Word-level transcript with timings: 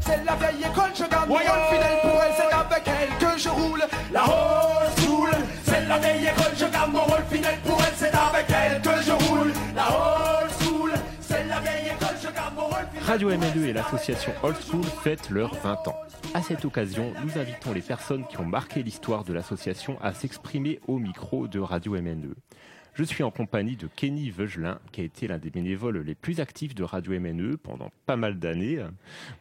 C'est 0.00 0.24
la 0.24 0.34
vieille 0.34 0.60
école, 0.60 0.90
je 0.94 1.04
garde 1.04 1.28
mon 1.28 1.34
rôle 1.34 1.44
fidèle 1.70 1.98
pour 2.02 2.22
elle, 2.22 2.32
c'est 2.36 2.54
avec 2.54 2.82
elle 2.86 3.18
que 3.18 3.38
je 3.38 3.48
roule. 3.48 3.82
La 4.12 4.24
old 4.24 4.98
school, 4.98 5.30
c'est 5.64 5.86
la 5.86 5.98
vieille 5.98 6.26
école, 6.26 6.52
je 6.56 6.66
garde 6.66 6.92
mon 6.92 7.04
rôle 7.04 7.24
fidèle 7.30 7.58
pour 7.64 7.80
elle, 7.80 7.94
c'est 7.96 8.14
avec 8.14 8.46
elle 8.50 8.82
que 8.82 9.02
je 9.02 9.12
roule. 9.12 9.52
La 9.74 9.86
old 9.88 10.50
school, 10.60 10.92
c'est 11.20 11.44
la 11.44 11.60
vieille 11.60 11.86
école, 11.86 12.16
je 12.22 12.28
garde 12.28 12.54
mon 12.54 12.66
rôle 12.66 12.86
fidèle. 12.92 13.04
Radio 13.06 13.28
MLE 13.30 13.68
et 13.68 13.72
l'association 13.72 14.32
Old 14.42 14.56
School 14.68 14.84
fêtent 15.02 15.30
leurs 15.30 15.54
20 15.54 15.88
ans. 15.88 15.96
À 16.34 16.42
cette 16.42 16.64
occasion, 16.64 17.12
nous 17.24 17.38
invitons 17.38 17.72
les 17.72 17.82
personnes 17.82 18.26
qui 18.26 18.38
ont 18.38 18.46
marqué 18.46 18.82
l'histoire 18.82 19.24
de 19.24 19.32
l'association 19.32 19.98
à 20.02 20.12
s'exprimer 20.12 20.80
au 20.86 20.98
micro 20.98 21.46
de 21.46 21.60
Radio 21.60 21.92
MNE. 21.92 22.34
Je 22.94 23.04
suis 23.04 23.22
en 23.22 23.30
compagnie 23.30 23.76
de 23.76 23.88
Kenny 23.96 24.30
Veugelin, 24.30 24.78
qui 24.92 25.00
a 25.00 25.04
été 25.04 25.26
l'un 25.26 25.38
des 25.38 25.48
bénévoles 25.48 26.02
les 26.02 26.14
plus 26.14 26.40
actifs 26.40 26.74
de 26.74 26.82
Radio 26.82 27.18
MNE 27.18 27.56
pendant 27.56 27.90
pas 28.04 28.16
mal 28.16 28.38
d'années. 28.38 28.84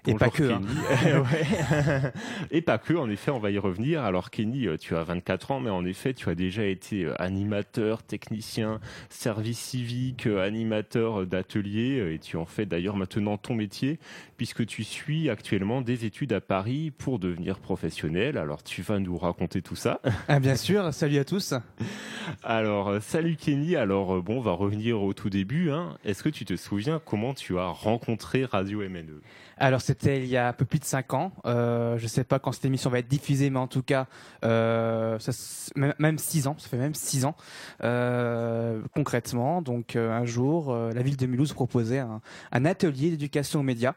Et 0.07 0.15
pas 0.15 0.29
que, 0.29 0.43
hein. 0.43 0.61
Kenny. 0.61 2.07
Et 2.51 2.61
pas 2.61 2.77
que, 2.77 2.93
en 2.93 3.09
effet, 3.09 3.29
on 3.29 3.39
va 3.39 3.51
y 3.51 3.57
revenir. 3.57 4.03
Alors 4.03 4.29
Kenny, 4.29 4.67
euh, 4.67 4.77
tu 4.77 4.95
as 4.95 5.03
24 5.03 5.51
ans, 5.51 5.59
mais 5.59 5.69
en 5.69 5.85
effet, 5.85 6.13
tu 6.13 6.29
as 6.29 6.35
déjà 6.35 6.65
été 6.65 7.03
euh, 7.03 7.21
animateur, 7.21 8.03
technicien, 8.03 8.79
service 9.09 9.59
civique, 9.59 10.27
euh, 10.27 10.45
animateur 10.45 11.25
d'atelier, 11.25 12.13
et 12.13 12.19
tu 12.19 12.37
en 12.37 12.45
fais 12.45 12.65
d'ailleurs 12.65 12.95
maintenant 12.95 13.37
ton 13.37 13.55
métier, 13.55 13.99
puisque 14.37 14.65
tu 14.65 14.85
suis 14.85 15.29
actuellement 15.29 15.81
des 15.81 16.05
études 16.05 16.31
à 16.31 16.39
Paris 16.39 16.91
pour 16.91 17.19
devenir 17.19 17.59
professionnel. 17.59 18.37
Alors 18.37 18.63
tu 18.63 18.81
vas 18.81 18.99
nous 18.99 19.17
raconter 19.17 19.61
tout 19.61 19.75
ça. 19.75 19.99
Ah, 20.29 20.39
bien 20.39 20.55
sûr, 20.55 20.93
salut 20.93 21.17
à 21.17 21.25
tous. 21.25 21.53
Alors, 22.43 23.01
salut 23.01 23.35
Kenny. 23.41 23.75
Alors, 23.75 24.15
euh, 24.17 24.21
bon, 24.21 24.37
on 24.37 24.41
va 24.41 24.51
revenir 24.51 25.01
au 25.01 25.13
tout 25.13 25.29
début. 25.29 25.71
Hein. 25.71 25.97
Est-ce 26.05 26.21
que 26.23 26.29
tu 26.29 26.45
te 26.45 26.55
souviens 26.55 27.01
comment 27.03 27.33
tu 27.33 27.57
as 27.57 27.65
rencontré 27.67 28.45
Radio 28.45 28.79
MNE 28.87 29.19
Alors 29.57 29.81
c'était 29.81 30.19
il 30.19 30.27
y 30.27 30.37
a 30.37 30.47
un 30.47 30.53
peu 30.53 30.65
plus 30.65 30.79
de 30.79 30.85
5 30.85 31.13
ans. 31.13 31.31
Euh, 31.45 31.97
je 31.97 32.07
sais 32.07 32.23
pas 32.23 32.39
quand 32.39 32.51
cette 32.51 32.65
émission 32.65 32.89
va 32.89 32.99
être 32.99 33.07
diffusée, 33.07 33.49
mais 33.49 33.59
en 33.59 33.67
tout 33.67 33.81
cas, 33.83 34.05
euh, 34.45 35.17
ça, 35.19 35.31
même- 35.75 35.93
même 35.99 36.17
6 36.17 36.47
ans, 36.47 36.55
ça 36.59 36.69
fait 36.69 36.77
même 36.77 36.93
6 36.95 37.25
ans. 37.25 37.35
Euh, 37.83 38.81
concrètement, 38.93 39.61
donc 39.61 39.95
un 39.95 40.25
jour, 40.25 40.73
la 40.75 41.01
ville 41.01 41.17
de 41.17 41.25
Mulhouse 41.25 41.53
proposait 41.53 41.99
un, 41.99 42.21
un 42.51 42.65
atelier 42.65 43.09
d'éducation 43.11 43.59
aux 43.59 43.63
médias, 43.63 43.93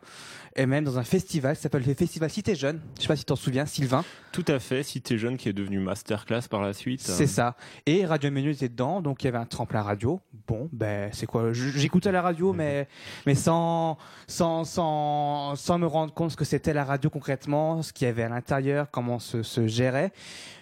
et 0.56 0.66
même 0.66 0.84
dans 0.84 0.98
un 0.98 1.04
festival, 1.04 1.56
qui 1.56 1.62
s'appelle 1.62 1.82
le 1.86 1.94
Festival 1.94 2.30
Cité 2.30 2.54
Jeune. 2.54 2.80
Je 2.96 3.02
sais 3.02 3.08
pas 3.08 3.16
si 3.16 3.22
tu 3.22 3.26
t'en 3.26 3.36
souviens, 3.36 3.66
Sylvain. 3.66 4.04
Tout 4.32 4.44
à 4.48 4.58
fait. 4.58 4.82
T'es 5.02 5.18
jeune 5.18 5.36
qui 5.36 5.48
est 5.48 5.52
devenu 5.52 5.80
masterclass 5.80 6.42
par 6.48 6.62
la 6.62 6.72
suite. 6.72 7.00
C'est 7.00 7.26
ça. 7.26 7.56
Et 7.86 8.06
Radio 8.06 8.30
Menu 8.30 8.50
était 8.50 8.68
dedans, 8.68 9.00
donc 9.00 9.22
il 9.22 9.26
y 9.26 9.28
avait 9.28 9.33
un 9.36 9.46
tremplin 9.46 9.82
radio. 9.82 10.20
Bon, 10.46 10.68
ben 10.72 11.10
c'est 11.12 11.26
quoi 11.26 11.52
J'écoutais 11.52 12.12
la 12.12 12.22
radio, 12.22 12.52
mais 12.52 12.88
mais 13.26 13.34
sans 13.34 13.98
sans 14.26 14.64
sans 14.64 15.56
sans 15.56 15.78
me 15.78 15.86
rendre 15.86 16.12
compte 16.12 16.30
ce 16.32 16.36
que 16.36 16.44
c'était 16.44 16.72
la 16.72 16.84
radio 16.84 17.10
concrètement, 17.10 17.82
ce 17.82 17.92
qu'il 17.92 18.06
y 18.06 18.10
avait 18.10 18.24
à 18.24 18.28
l'intérieur, 18.28 18.90
comment 18.90 19.18
se, 19.18 19.42
se 19.42 19.66
gérait. 19.66 20.12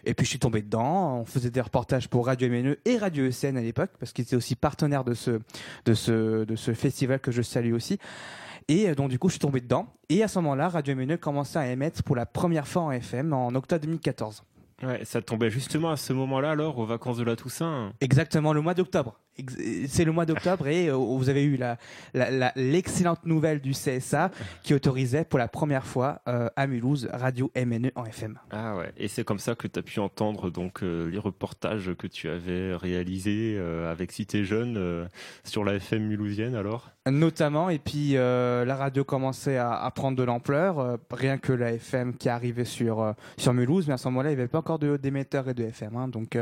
Et 0.04 0.14
puis 0.14 0.24
je 0.24 0.30
suis 0.30 0.38
tombé 0.38 0.62
dedans. 0.62 1.20
On 1.20 1.24
faisait 1.24 1.50
des 1.50 1.60
reportages 1.60 2.08
pour 2.08 2.26
Radio 2.26 2.48
MNE 2.48 2.76
et 2.84 2.96
Radio 2.96 3.24
ECN 3.24 3.56
à 3.56 3.62
l'époque, 3.62 3.90
parce 3.98 4.12
qu'ils 4.12 4.24
étaient 4.24 4.36
aussi 4.36 4.56
partenaires 4.56 5.04
de 5.04 5.14
ce 5.14 5.40
de 5.84 5.94
ce 5.94 6.44
de 6.44 6.56
ce 6.56 6.74
festival 6.74 7.20
que 7.20 7.32
je 7.32 7.42
salue 7.42 7.74
aussi. 7.74 7.98
Et 8.68 8.88
euh, 8.88 8.94
donc 8.94 9.10
du 9.10 9.18
coup, 9.18 9.28
je 9.28 9.34
suis 9.34 9.40
tombé 9.40 9.60
dedans. 9.60 9.86
Et 10.08 10.22
à 10.22 10.28
ce 10.28 10.38
moment-là, 10.38 10.68
Radio 10.68 10.94
MNE 10.94 11.16
commençait 11.16 11.58
à 11.58 11.70
émettre 11.70 12.02
pour 12.02 12.16
la 12.16 12.26
première 12.26 12.66
fois 12.66 12.82
en 12.82 12.92
FM 12.92 13.32
en 13.32 13.54
octobre 13.54 13.82
2014. 13.82 14.44
Ouais, 14.82 15.04
ça 15.04 15.22
tombait 15.22 15.50
justement 15.50 15.90
à 15.90 15.96
ce 15.96 16.12
moment-là, 16.12 16.50
alors, 16.50 16.78
aux 16.78 16.86
vacances 16.86 17.16
de 17.16 17.22
la 17.24 17.36
Toussaint. 17.36 17.92
Exactement, 18.00 18.52
le 18.52 18.60
mois 18.60 18.74
d'octobre. 18.74 19.20
C'est 19.88 20.04
le 20.04 20.12
mois 20.12 20.26
d'octobre 20.26 20.66
et 20.68 20.88
euh, 20.88 20.94
vous 20.94 21.28
avez 21.28 21.42
eu 21.44 21.56
la- 21.56 21.76
l'excellente 22.56 23.24
nouvelle 23.24 23.60
du 23.60 23.72
CSA 23.72 24.30
qui 24.62 24.74
autorisait 24.74 25.24
pour 25.24 25.38
la 25.38 25.48
première 25.48 25.84
fois 25.86 26.20
euh, 26.28 26.48
à 26.56 26.66
Mulhouse 26.66 27.08
Radio 27.12 27.50
MNE 27.56 27.90
en 27.94 28.04
FM. 28.04 28.38
Ah 28.50 28.76
ouais. 28.76 28.92
Et 28.96 29.08
c'est 29.08 29.24
comme 29.24 29.38
ça 29.38 29.54
que 29.54 29.66
tu 29.66 29.78
as 29.78 29.82
pu 29.82 30.00
entendre 30.00 30.50
donc 30.50 30.82
euh, 30.82 31.10
les 31.10 31.18
reportages 31.18 31.92
que 31.98 32.06
tu 32.06 32.28
avais 32.28 32.74
réalisés 32.74 33.56
euh, 33.58 33.90
avec 33.90 34.12
Cité 34.12 34.44
Jeune 34.44 35.08
sur 35.44 35.64
la 35.64 35.74
FM 35.74 36.02
mulhousienne, 36.06 36.54
alors? 36.54 36.90
Notamment, 37.10 37.68
et 37.68 37.78
puis 37.80 38.12
la 38.12 38.76
radio 38.76 39.02
commençait 39.04 39.56
à, 39.56 39.72
à 39.74 39.90
prendre 39.90 40.16
de 40.16 40.22
l'ampleur, 40.22 40.98
rien 41.10 41.36
que 41.38 41.52
la 41.52 41.72
FM 41.72 42.14
qui 42.16 42.28
arrivait 42.28 42.64
sur, 42.64 43.14
sur 43.36 43.52
Mulhouse, 43.52 43.88
mais 43.88 43.94
à 43.94 43.96
ce 43.96 44.06
moment-là, 44.08 44.30
il 44.30 44.34
n'y 44.36 44.40
avait 44.40 44.48
pas 44.48 44.58
encore 44.58 44.78
d'émetteurs 44.78 45.48
et 45.48 45.54
de 45.54 45.64
FM. 45.64 45.96
hein, 45.96 46.06
donc, 46.08 46.36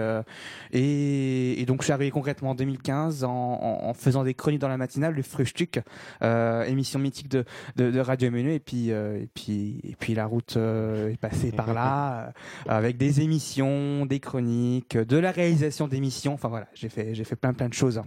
et, 0.73 1.61
et 1.61 1.65
donc, 1.67 1.81
je 1.81 1.85
suis 1.85 1.93
arrivé 1.93 2.11
concrètement 2.11 2.51
en 2.51 2.55
2015 2.55 2.90
en, 2.93 3.31
en- 3.31 3.89
en 3.89 3.95
faisant 3.95 4.25
des 4.25 4.35
chroniques 4.35 4.61
dans 4.61 4.69
la 4.69 4.77
matinale, 4.77 5.15
le 5.15 5.23
Frühstück, 5.23 5.81
euh, 6.23 6.65
émission 6.65 6.99
mythique 6.99 7.29
de, 7.29 7.45
de, 7.77 7.91
de 7.91 8.01
Radio 8.01 8.31
et 8.31 8.59
puis, 8.61 8.93
euh, 8.93 9.17
et 9.23 9.29
puis, 9.35 9.81
et 9.85 9.97
puis 9.99 10.15
la 10.15 10.27
route 10.27 10.57
euh, 10.57 11.11
est 11.11 11.17
passée 11.17 11.53
par 11.53 11.73
là, 11.75 12.29
euh, 12.69 12.71
avec 12.71 12.97
des 12.97 13.21
émissions, 13.23 14.07
des 14.07 14.21
chroniques, 14.21 14.97
de 14.97 15.17
la 15.17 15.31
réalisation 15.31 15.89
d'émissions, 15.89 16.35
enfin 16.35 16.49
voilà, 16.49 16.67
j'ai 16.75 16.89
fait, 16.89 17.15
j'ai 17.15 17.25
fait 17.25 17.37
plein 17.37 17.53
plein 17.53 17.69
de 17.69 17.75
choses. 17.75 18.01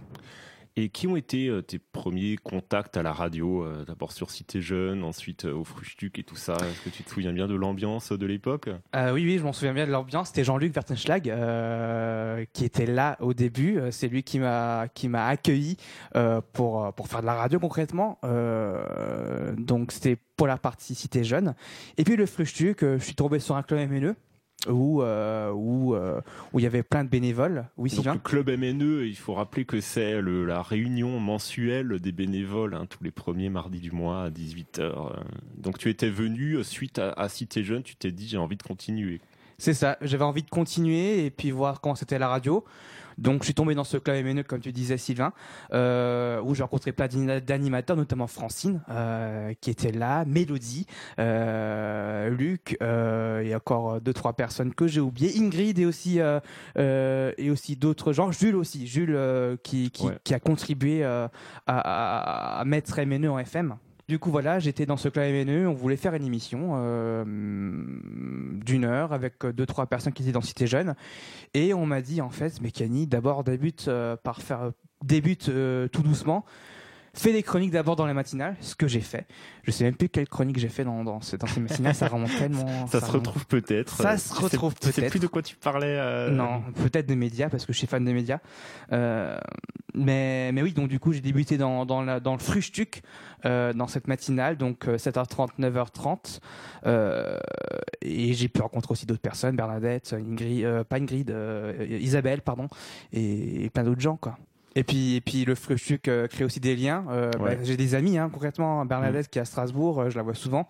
Et 0.75 0.89
qui 0.89 1.07
ont 1.07 1.15
été 1.15 1.47
euh, 1.47 1.61
tes 1.61 1.79
premiers 1.79 2.35
contacts 2.37 2.97
à 2.97 3.03
la 3.03 3.13
radio 3.13 3.63
euh, 3.63 3.85
D'abord 3.85 4.11
sur 4.11 4.31
Cité 4.31 4.61
Jeune, 4.61 5.03
ensuite 5.03 5.45
euh, 5.45 5.53
au 5.53 5.63
Frustuc 5.63 6.17
et 6.19 6.23
tout 6.23 6.35
ça? 6.35 6.53
Est-ce 6.53 6.81
que 6.81 6.89
tu 6.89 7.03
te 7.03 7.09
souviens 7.09 7.31
bien 7.31 7.47
de 7.47 7.55
l'ambiance 7.55 8.11
de 8.11 8.25
l'époque? 8.25 8.69
Euh, 8.95 9.13
oui, 9.13 9.23
oui, 9.23 9.37
je 9.37 9.43
m'en 9.43 9.53
souviens 9.53 9.73
bien 9.73 9.85
de 9.85 9.91
l'ambiance. 9.91 10.29
C'était 10.29 10.43
Jean-Luc 10.43 10.73
Vertenschlag 10.73 11.23
qui 12.53 12.65
était 12.65 12.85
là 12.85 13.17
au 13.19 13.33
début. 13.33 13.79
C'est 13.91 14.07
lui 14.07 14.23
qui 14.23 14.39
m'a 14.39 14.87
qui 14.93 15.07
m'a 15.07 15.27
accueilli 15.27 15.77
pour 16.53 16.93
pour 16.93 17.07
faire 17.07 17.21
de 17.21 17.25
la 17.25 17.35
radio 17.35 17.59
concrètement. 17.59 18.19
Donc 19.57 19.91
c'était 19.91 20.17
pour 20.35 20.47
la 20.47 20.57
partie 20.57 20.95
Cité 20.95 21.23
Jeune. 21.23 21.55
Et 21.97 22.03
puis 22.03 22.15
le 22.15 22.25
euh, 22.83 22.97
je 22.99 23.03
suis 23.03 23.15
tombé 23.15 23.39
sur 23.39 23.55
un 23.55 23.63
club 23.63 23.89
MNE 23.89 24.15
où 24.69 25.01
euh, 25.01 25.51
où 25.51 25.93
euh, 25.95 26.21
où 26.53 26.59
il 26.59 26.63
y 26.63 26.65
avait 26.65 26.83
plein 26.83 27.03
de 27.03 27.09
bénévoles. 27.09 27.67
Oui, 27.77 27.89
Donc, 27.89 27.95
Sylvain. 27.97 28.13
le 28.13 28.19
club 28.19 28.49
MNE, 28.49 29.05
il 29.05 29.15
faut 29.17 29.33
rappeler 29.33 29.65
que 29.65 29.81
c'est 29.81 30.21
la 30.21 30.61
réunion 30.61 31.19
mensuelle 31.19 31.99
des 31.99 32.11
bénévoles 32.11 32.73
hein, 32.73 32.85
tous 32.89 33.03
les 33.03 33.11
premiers 33.11 33.49
mardis 33.49 33.79
du 33.79 33.91
mois 33.91 34.23
à 34.23 34.29
18h. 34.29 35.13
Donc 35.57 35.77
tu 35.77 35.89
étais 35.89 36.09
venu 36.09 36.53
euh, 36.53 36.63
suite 36.63 36.99
à, 36.99 37.11
à 37.11 37.27
Cité 37.29 37.63
Jeune, 37.63 37.83
tu 37.83 37.95
t'es 37.95 38.11
dit 38.11 38.27
j'ai 38.27 38.37
envie 38.37 38.57
de 38.57 38.63
continuer. 38.63 39.19
C'est 39.57 39.73
ça. 39.73 39.97
J'avais 40.01 40.23
envie 40.23 40.43
de 40.43 40.49
continuer 40.49 41.25
et 41.25 41.29
puis 41.29 41.51
voir 41.51 41.79
comment 41.79 41.95
c'était 41.95 42.19
la 42.19 42.27
radio. 42.27 42.63
Donc, 43.17 43.41
je 43.41 43.45
suis 43.45 43.53
tombé 43.53 43.75
dans 43.75 43.83
ce 43.83 43.97
club 43.97 44.25
MNE, 44.25 44.43
comme 44.43 44.59
tu 44.59 44.71
disais, 44.71 44.97
Sylvain, 44.97 45.33
euh, 45.73 46.41
où 46.41 46.55
j'ai 46.55 46.63
rencontré 46.63 46.91
plein 46.91 47.07
d'ani- 47.07 47.41
d'animateurs, 47.41 47.95
notamment 47.97 48.27
Francine, 48.27 48.81
euh, 48.89 49.53
qui 49.61 49.69
était 49.69 49.91
là, 49.91 50.25
Mélodie, 50.25 50.85
euh, 51.19 52.29
Luc, 52.29 52.77
et 52.81 53.55
encore 53.55 54.01
deux, 54.01 54.13
trois 54.13 54.33
personnes 54.33 54.73
que 54.73 54.87
j'ai 54.87 55.01
oubliées, 55.01 55.39
Ingrid 55.39 55.79
et 55.79 55.85
aussi, 55.85 56.19
et 56.19 57.49
aussi 57.49 57.75
d'autres 57.75 58.13
gens, 58.13 58.31
Jules 58.31 58.55
aussi, 58.55 58.87
Jules, 58.87 59.17
qui, 59.63 59.91
qui, 59.91 60.07
Ouais. 60.07 60.17
qui 60.23 60.33
a 60.33 60.39
contribué 60.39 61.03
à, 61.03 61.31
à, 61.67 62.59
à 62.59 62.65
mettre 62.65 62.99
MNE 62.99 63.29
en 63.29 63.39
FM. 63.39 63.75
Du 64.09 64.19
coup, 64.19 64.31
voilà, 64.31 64.59
j'étais 64.59 64.85
dans 64.85 64.97
ce 64.97 65.07
club 65.07 65.31
MNE, 65.31 65.65
on 65.65 65.73
voulait 65.73 65.95
faire 65.95 66.13
une 66.13 66.25
émission 66.25 66.73
euh, 66.75 67.23
d'une 67.25 68.83
heure 68.83 69.13
avec 69.13 69.45
deux, 69.45 69.65
trois 69.65 69.85
personnes 69.85 70.11
qui 70.11 70.23
étaient 70.23 70.33
dans 70.33 70.41
Cité 70.41 70.67
Jeune. 70.67 70.95
Et 71.53 71.73
on 71.73 71.85
m'a 71.85 72.01
dit, 72.01 72.19
en 72.19 72.29
fait, 72.29 72.59
Mécani, 72.61 73.07
d'abord 73.07 73.45
débute 73.45 73.87
euh, 73.87 74.17
par 74.17 74.41
faire, 74.41 74.71
débute 75.03 75.47
euh, 75.47 75.87
tout 75.87 76.03
doucement. 76.03 76.43
Fais 77.15 77.31
des 77.31 77.43
chroniques 77.43 77.69
d'abord 77.69 77.95
dans 77.95 78.07
les 78.07 78.13
matinales, 78.13 78.55
ce 78.59 78.73
que 78.73 78.87
j'ai 78.87 78.99
fait. 78.99 79.27
Je 79.63 79.69
sais 79.71 79.83
même 79.83 79.95
plus 79.95 80.09
quelle 80.09 80.27
chronique 80.27 80.57
j'ai 80.57 80.67
fait 80.67 80.83
dans, 80.83 81.03
dans, 81.03 81.21
ces- 81.21 81.37
dans 81.37 81.45
ces 81.45 81.59
matinales, 81.59 81.93
ça 81.93 82.07
remonte 82.07 82.35
tellement. 82.39 82.87
Ça, 82.87 82.99
se 83.01 83.05
remonte- 83.05 83.27
retrouve 83.27 83.45
peut-être. 83.45 83.95
Ça 83.95 84.13
Euh, 84.13 84.17
se 84.17 84.33
retrouve 84.33 84.73
Tu 84.73 84.87
sais 84.87 84.93
peut-être. 85.01 85.11
plus 85.11 85.19
de 85.19 85.27
quoi 85.27 85.43
tu 85.43 85.55
parlais. 85.55 85.95
euh, 85.99 86.31
Non, 86.31 86.63
peut-être 86.83 87.05
des 87.05 87.15
médias 87.15 87.49
parce 87.49 87.67
que 87.67 87.71
je 87.73 87.77
suis 87.77 87.85
fan 87.85 88.03
des 88.03 88.13
médias. 88.13 88.39
Euh, 88.91 89.37
mais 89.93 90.51
mais 90.53 90.63
oui, 90.63 90.73
donc 90.73 90.87
du 90.89 90.99
coup 90.99 91.13
j'ai 91.13 91.21
débuté 91.21 91.57
dans 91.59 91.85
dans, 91.85 92.01
la, 92.01 92.19
dans 92.19 92.33
le 92.33 92.39
Frühstück 92.39 93.03
euh, 93.45 93.73
dans 93.73 93.85
cette 93.87 94.07
matinale, 94.07 94.57
donc 94.57 94.87
euh, 94.87 94.97
7h30, 94.97 95.49
9h30, 95.59 96.39
euh, 96.87 97.37
et 98.01 98.33
j'ai 98.33 98.47
pu 98.47 98.59
rencontrer 98.61 98.91
aussi 98.91 99.05
d'autres 99.05 99.21
personnes, 99.21 99.55
Bernadette, 99.55 100.13
Ingrid, 100.17 100.83
pas 100.89 100.97
Ingrid, 100.97 101.31
Isabelle, 102.01 102.41
pardon, 102.41 102.67
et, 103.11 103.65
et 103.65 103.69
plein 103.69 103.83
d'autres 103.83 104.01
gens 104.01 104.17
quoi. 104.17 104.35
Et 104.75 104.83
puis, 104.83 105.15
et 105.15 105.21
puis 105.21 105.45
le 105.45 105.55
Frühstück 105.55 106.07
euh, 106.07 106.27
crée 106.27 106.43
aussi 106.43 106.59
des 106.59 106.75
liens. 106.75 107.05
Euh, 107.09 107.31
Ouais. 107.39 107.55
bah, 107.57 107.63
j'ai 107.63 107.77
des 107.77 107.95
amis, 107.95 108.17
hein, 108.17 108.29
concrètement. 108.31 108.85
Bernadette 108.85 109.29
qui 109.29 109.37
est 109.39 109.41
à 109.41 109.45
Strasbourg, 109.45 110.01
euh, 110.01 110.09
je 110.09 110.15
la 110.17 110.23
vois 110.23 110.33
souvent 110.33 110.67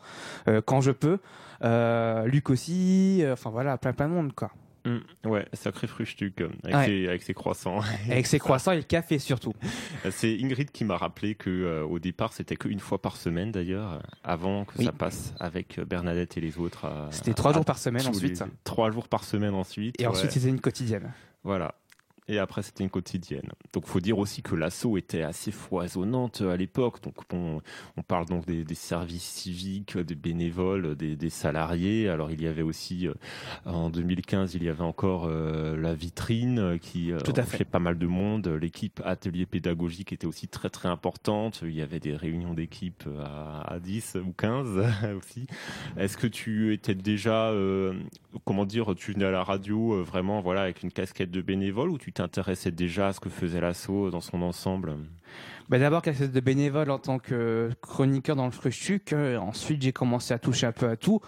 euh, 0.48 0.62
quand 0.66 0.82
je 0.82 0.92
peux. 0.92 1.20
Luc 2.26 2.50
aussi. 2.50 3.24
Enfin 3.32 3.50
voilà, 3.50 3.78
plein 3.78 3.94
plein 3.94 4.08
de 4.10 4.14
monde 4.14 4.34
quoi. 4.34 4.52
Hum, 4.86 5.00
ouais, 5.24 5.48
sacré 5.54 5.88
Frustuc 5.88 6.42
euh, 6.42 6.50
avec, 6.66 6.76
Ouais. 6.76 6.86
ses, 6.88 7.08
avec 7.08 7.22
ses 7.24 7.34
croissants. 7.34 7.80
Avec 8.12 8.28
ses 8.28 8.38
croissants 8.38 8.74
et 8.74 8.76
le 8.76 8.82
café 8.84 9.18
surtout. 9.18 9.54
C'est 10.12 10.38
Ingrid 10.44 10.72
qui 10.72 10.84
m'a 10.84 10.98
rappelé 10.98 11.36
que 11.36 11.50
euh, 11.50 11.86
au 11.86 12.00
départ 12.00 12.34
c'était 12.34 12.58
qu'une 12.58 12.82
fois 12.82 13.02
par 13.02 13.16
semaine 13.16 13.54
d'ailleurs, 13.54 14.04
avant 14.26 14.66
que 14.66 14.74
Oui. 14.80 14.84
ça 14.86 14.92
passe 14.92 15.34
avec 15.40 15.80
Bernadette 15.80 16.36
et 16.36 16.42
les 16.42 16.58
autres. 16.58 16.86
C'était 17.12 17.34
trois 17.34 17.52
à 17.52 17.54
jours 17.54 17.64
par 17.64 17.78
semaine 17.78 18.06
ensuite. 18.06 18.38
les- 18.42 18.46
Trois 18.66 18.92
jours 18.92 19.08
par 19.08 19.24
semaine 19.24 19.54
ensuite. 19.54 19.96
Et 20.02 20.04
ouais. 20.04 20.12
ensuite, 20.12 20.32
c'était 20.32 20.50
une 20.50 20.60
quotidienne. 20.60 21.14
Voilà. 21.46 21.76
Et 22.28 22.40
après 22.40 22.62
c'était 22.62 22.84
une 22.84 22.90
quotidienne. 22.90 23.50
Donc 23.74 23.86
faut 23.86 24.00
dire 24.00 24.18
aussi 24.18 24.42
que 24.42 24.56
l'assaut 24.56 24.98
était 24.98 25.24
assez 25.24 25.52
foisonnante 25.52 26.42
à 26.42 26.56
l'époque. 26.56 27.02
Donc 27.02 27.16
on 27.31 28.02
parle 28.08 28.25
donc 28.25 28.46
des, 28.46 28.75
services 28.75 29.24
civiques, 29.24 29.98
des 29.98 30.16
bénévoles, 30.16 30.96
des, 30.96 31.30
salariés. 31.30 32.10
Alors 32.10 32.31
il 32.31 32.42
y 32.42 32.48
avait 32.48 32.62
aussi 32.62 33.08
euh, 33.08 33.14
en 33.66 33.90
2015 33.90 34.56
il 34.56 34.64
y 34.64 34.70
avait 34.70 34.84
encore 34.84 35.25
euh, 35.28 35.75
la 35.75 35.96
vitrine 35.96 36.80
qui 36.80 37.12
euh, 37.12 37.20
Tout 37.20 37.34
à 37.36 37.44
fait. 37.44 37.66
pas 37.66 37.80
mal 37.80 37.98
de 37.98 38.08
monde. 38.08 38.48
L'équipe 38.48 39.02
atelier 39.04 39.46
pédagogique 39.46 40.14
était 40.14 40.28
aussi 40.28 40.48
très 40.48 40.70
très 40.70 40.90
importante. 40.90 41.62
Il 41.64 41.74
y 41.74 41.81
avait 41.81 42.00
des 42.00 42.16
réunions 42.16 42.54
d'équipe 42.54 43.04
à, 43.20 43.80
10 43.80 44.18
ou 44.25 44.31
15 44.34 44.68
aussi. 45.18 45.48
Est-ce 45.98 46.18
que 46.18 46.28
tu 46.28 46.74
étais 46.74 46.96
déjà 46.96 47.52
comment 48.46 48.66
dire 48.66 48.94
tu 48.96 49.14
venais 49.14 49.25
à 49.25 49.31
la 49.31 49.44
radio 49.44 50.04
vraiment 50.04 50.42
voilà 50.42 50.62
avec 50.62 50.84
une 50.84 50.92
casquette 50.92 51.31
de 51.31 51.42
bénévole 51.42 51.90
ou 51.90 51.98
tu 51.98 52.12
t'intéressais 52.13 52.71
déjà 52.71 53.07
à 53.07 53.13
ce 53.13 53.19
que 53.19 53.30
faisait 53.30 53.62
l'assaut 53.62 54.10
dans 54.10 54.21
son 54.21 54.42
ensemble 54.42 54.95
bah 55.69 55.80
D'abord, 55.80 56.01
casquette 56.01 56.31
de 56.31 56.39
bénévole 56.39 56.92
en 56.92 57.00
tant 57.00 57.19
que 57.19 57.71
chroniqueur 57.81 58.36
dans 58.36 58.45
le 58.45 58.51
Frustuc. 58.51 59.13
ensuite, 59.13 59.81
j'ai 59.81 59.94
commencé 59.94 60.33
à 60.33 60.39
toucher 60.39 60.68
un 60.68 60.71
peu 60.71 60.89
à 60.89 60.98
tout. 60.98 61.21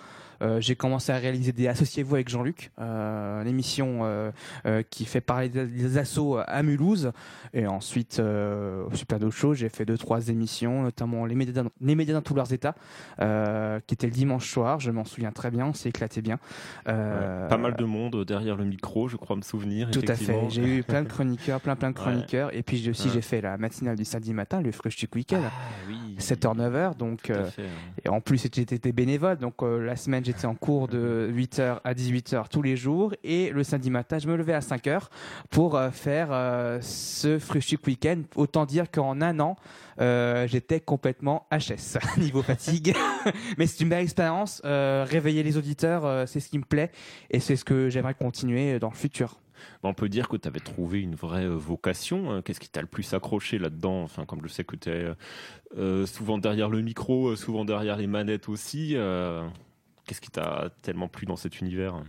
Euh, 0.46 0.62
j'ai 0.62 0.76
commencé 0.76 1.12
à 1.12 1.18
réaliser 1.18 1.52
des 1.52 1.68
Associez-vous 1.68 2.16
avec 2.16 2.30
Jean-Luc, 2.30 2.72
euh, 2.80 3.44
l'émission 3.44 4.00
euh, 4.04 4.32
qui 4.90 5.06
fait 5.06 5.22
parler 5.22 5.50
des 5.50 5.98
assauts 5.98 6.38
à 6.46 6.64
Mulhouse. 6.64 7.12
Et 7.54 7.68
ensuite, 7.68 8.22
super 8.94 9.20
d'autres 9.20 9.36
choses. 9.36 9.58
J'ai 9.58 9.70
fait 9.70 9.86
deux, 9.86 9.98
trois 9.98 10.28
émissions, 10.30 10.84
notamment 10.84 11.26
Les 11.26 11.36
médias 11.36 11.64
dans, 11.64 11.70
les 11.82 11.96
médias 11.96 12.14
dans 12.14 12.22
tous 12.22 12.36
leurs 12.36 12.54
états, 12.54 12.76
qui 13.18 13.94
était 13.94 14.08
le 14.08 14.14
dimanche 14.14 14.50
soir. 14.50 14.80
Je 14.80 14.92
m'en 14.92 15.06
souviens 15.06 15.32
très 15.32 15.52
bien. 15.52 15.68
On 15.68 15.74
s'est 15.74 15.90
éclaté 15.90 16.22
bien. 16.22 16.38
pas 16.86 17.58
mal 17.58 17.76
de 17.76 17.86
monde 17.86 18.26
derrière 18.26 18.56
le 18.56 18.66
micro, 18.66 19.08
je 19.08 19.18
crois 19.18 19.36
me 19.36 19.42
souvenir. 19.42 19.90
Tout 19.92 20.02
à 20.08 20.16
fait. 20.16 20.38
J'ai 20.50 20.78
eu 20.78 20.84
plein 20.84 21.04
de 21.04 21.08
chroniqueurs, 21.16 21.62
plein, 21.62 21.76
plein 21.76 21.92
de 21.92 21.96
chroniqueurs. 21.96 22.54
Et 22.56 22.64
puis 22.64 22.88
aussi, 22.90 23.10
j'ai 23.10 23.22
fait 23.22 23.42
la 23.42 23.58
matinale 23.58 23.96
du 23.96 24.06
samedi 24.06 24.34
matin, 24.34 24.62
le 24.62 24.72
Frühstück 24.72 25.16
Weekend. 25.16 25.44
Ah, 25.46 25.52
oui, 25.88 26.16
7h, 26.20 26.58
9h. 26.58 26.98
Donc, 26.98 27.32
et 28.04 28.10
en 28.10 28.22
plus, 28.22 28.42
j'étais 28.42 28.92
bénévole. 28.92 29.38
Donc, 29.38 29.62
la 29.62 29.96
semaine, 29.96 30.26
j'étais 30.36 30.48
en 30.48 30.56
cours 30.56 30.88
de 30.88 31.32
8h 31.34 31.80
à 31.84 31.94
18h 31.94 32.50
tous 32.50 32.62
les 32.62 32.76
jours 32.76 33.14
et 33.24 33.52
le 33.52 33.64
samedi 33.64 33.90
matin, 33.90 34.20
je 34.20 34.28
me 34.28 34.36
levais 34.36 34.54
à 34.54 34.60
5h 34.60 35.04
pour 35.50 35.76
euh, 35.76 35.92
faire 35.92 36.30
euh, 36.32 36.80
ce 36.82 37.40
Frühstück 37.40 37.88
Weekend. 37.88 38.26
Autant 38.36 38.66
dire 38.66 38.92
qu'en 38.92 39.22
un 39.22 39.40
an, 39.40 39.56
euh, 40.02 40.46
j'étais 40.48 40.82
complètement 40.82 41.48
HS 41.52 42.00
niveau 42.18 42.42
fatigue. 42.42 42.96
Mais 43.58 43.66
c'est 43.66 43.84
une 43.84 43.90
belle 43.90 44.04
expérience. 44.04 44.62
réveiller 44.66 45.44
les 45.44 45.58
auditeurs, 45.58 46.28
c'est 46.28 46.40
ce 46.42 46.50
qui 46.50 46.60
me 46.60 46.66
plaît 46.66 46.92
et 47.32 47.40
c'est 47.40 47.56
ce 47.56 47.64
que 47.64 47.90
j'aimerais 47.90 48.14
continuer 48.14 48.78
dans 48.80 48.90
le 48.90 48.96
futur. 48.96 49.40
On 49.84 49.94
peut 49.94 50.10
dire 50.10 50.28
que 50.28 50.36
tu 50.36 50.48
avais 50.50 50.60
trouvé 50.60 51.02
une 51.02 51.16
vraie 51.16 51.48
vocation. 51.48 52.30
Hein. 52.30 52.42
Qu'est-ce 52.42 52.60
qui 52.60 52.68
t'a 52.68 52.82
le 52.82 52.88
plus 52.88 53.14
accroché 53.14 53.58
là-dedans? 53.58 54.04
Enfin, 54.04 54.26
comme 54.26 54.42
je 54.44 54.50
sais 54.50 54.66
que 54.66 54.76
tu 54.76 54.90
es 54.90 56.06
souvent 56.06 56.38
derrière 56.38 56.70
le 56.70 56.82
micro, 56.82 57.36
souvent 57.38 57.64
derrière 57.64 57.96
les 57.96 58.08
manettes 58.08 58.50
aussi. 58.50 58.98
Qu'est-ce 60.06 60.22
qui 60.22 60.30
t'a 60.32 60.70
tellement 60.82 61.08
plu 61.08 61.26
dans 61.26 61.36
cet 61.36 61.60
univers? 61.60 62.04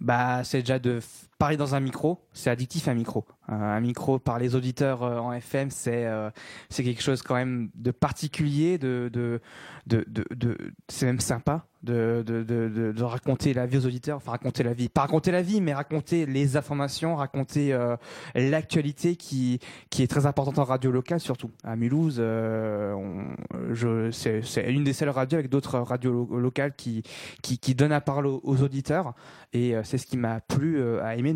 Bah, 0.00 0.44
c'est 0.44 0.60
déjà 0.60 0.78
de 0.78 1.00
parler 1.38 1.56
dans 1.56 1.74
un 1.74 1.80
micro, 1.80 2.24
c'est 2.32 2.50
addictif 2.50 2.88
un 2.88 2.94
micro. 2.94 3.24
un 3.48 3.80
micro 3.80 4.18
par 4.18 4.38
les 4.38 4.54
auditeurs 4.54 5.02
euh, 5.02 5.18
en 5.18 5.32
FM, 5.32 5.70
c'est 5.70 6.06
euh, 6.06 6.30
c'est 6.70 6.84
quelque 6.84 7.02
chose 7.02 7.22
quand 7.22 7.34
même 7.34 7.70
de 7.74 7.90
particulier, 7.90 8.78
de 8.78 9.10
de 9.12 9.40
de, 9.86 10.04
de, 10.08 10.56
c'est 10.88 11.04
même 11.04 11.20
sympa 11.20 11.66
de, 11.82 12.24
de, 12.26 12.42
de, 12.42 13.02
raconter 13.02 13.52
la 13.52 13.66
vie 13.66 13.76
aux 13.76 13.84
auditeurs, 13.84 14.16
enfin 14.16 14.30
raconter 14.30 14.62
la 14.62 14.72
vie, 14.72 14.88
pas 14.88 15.02
raconter 15.02 15.30
la 15.30 15.42
vie, 15.42 15.60
mais 15.60 15.74
raconter 15.74 16.24
les 16.24 16.56
informations, 16.56 17.16
raconter 17.16 17.74
euh, 17.74 17.96
l'actualité 18.34 19.16
qui 19.16 19.58
qui 19.90 20.02
est 20.02 20.06
très 20.06 20.24
importante 20.24 20.58
en 20.58 20.64
radio 20.64 20.90
locale 20.90 21.20
surtout. 21.20 21.50
À 21.62 21.76
Mulhouse, 21.76 22.22
c'est 24.12 24.72
une 24.72 24.84
des 24.84 24.94
seules 24.94 25.10
radios 25.10 25.38
avec 25.38 25.50
d'autres 25.50 25.78
radios 25.78 26.26
locales 26.34 26.74
qui 26.74 27.02
qui 27.42 27.58
qui 27.58 27.74
donnent 27.74 27.90
la 27.90 28.00
parole 28.00 28.26
aux, 28.26 28.40
aux 28.42 28.62
auditeurs 28.62 29.12
et 29.52 29.74
c'est 29.84 29.98
ce 29.98 30.06
qui 30.06 30.16
m'a 30.16 30.40
plu 30.40 30.82
à 31.00 31.16
aimer 31.16 31.34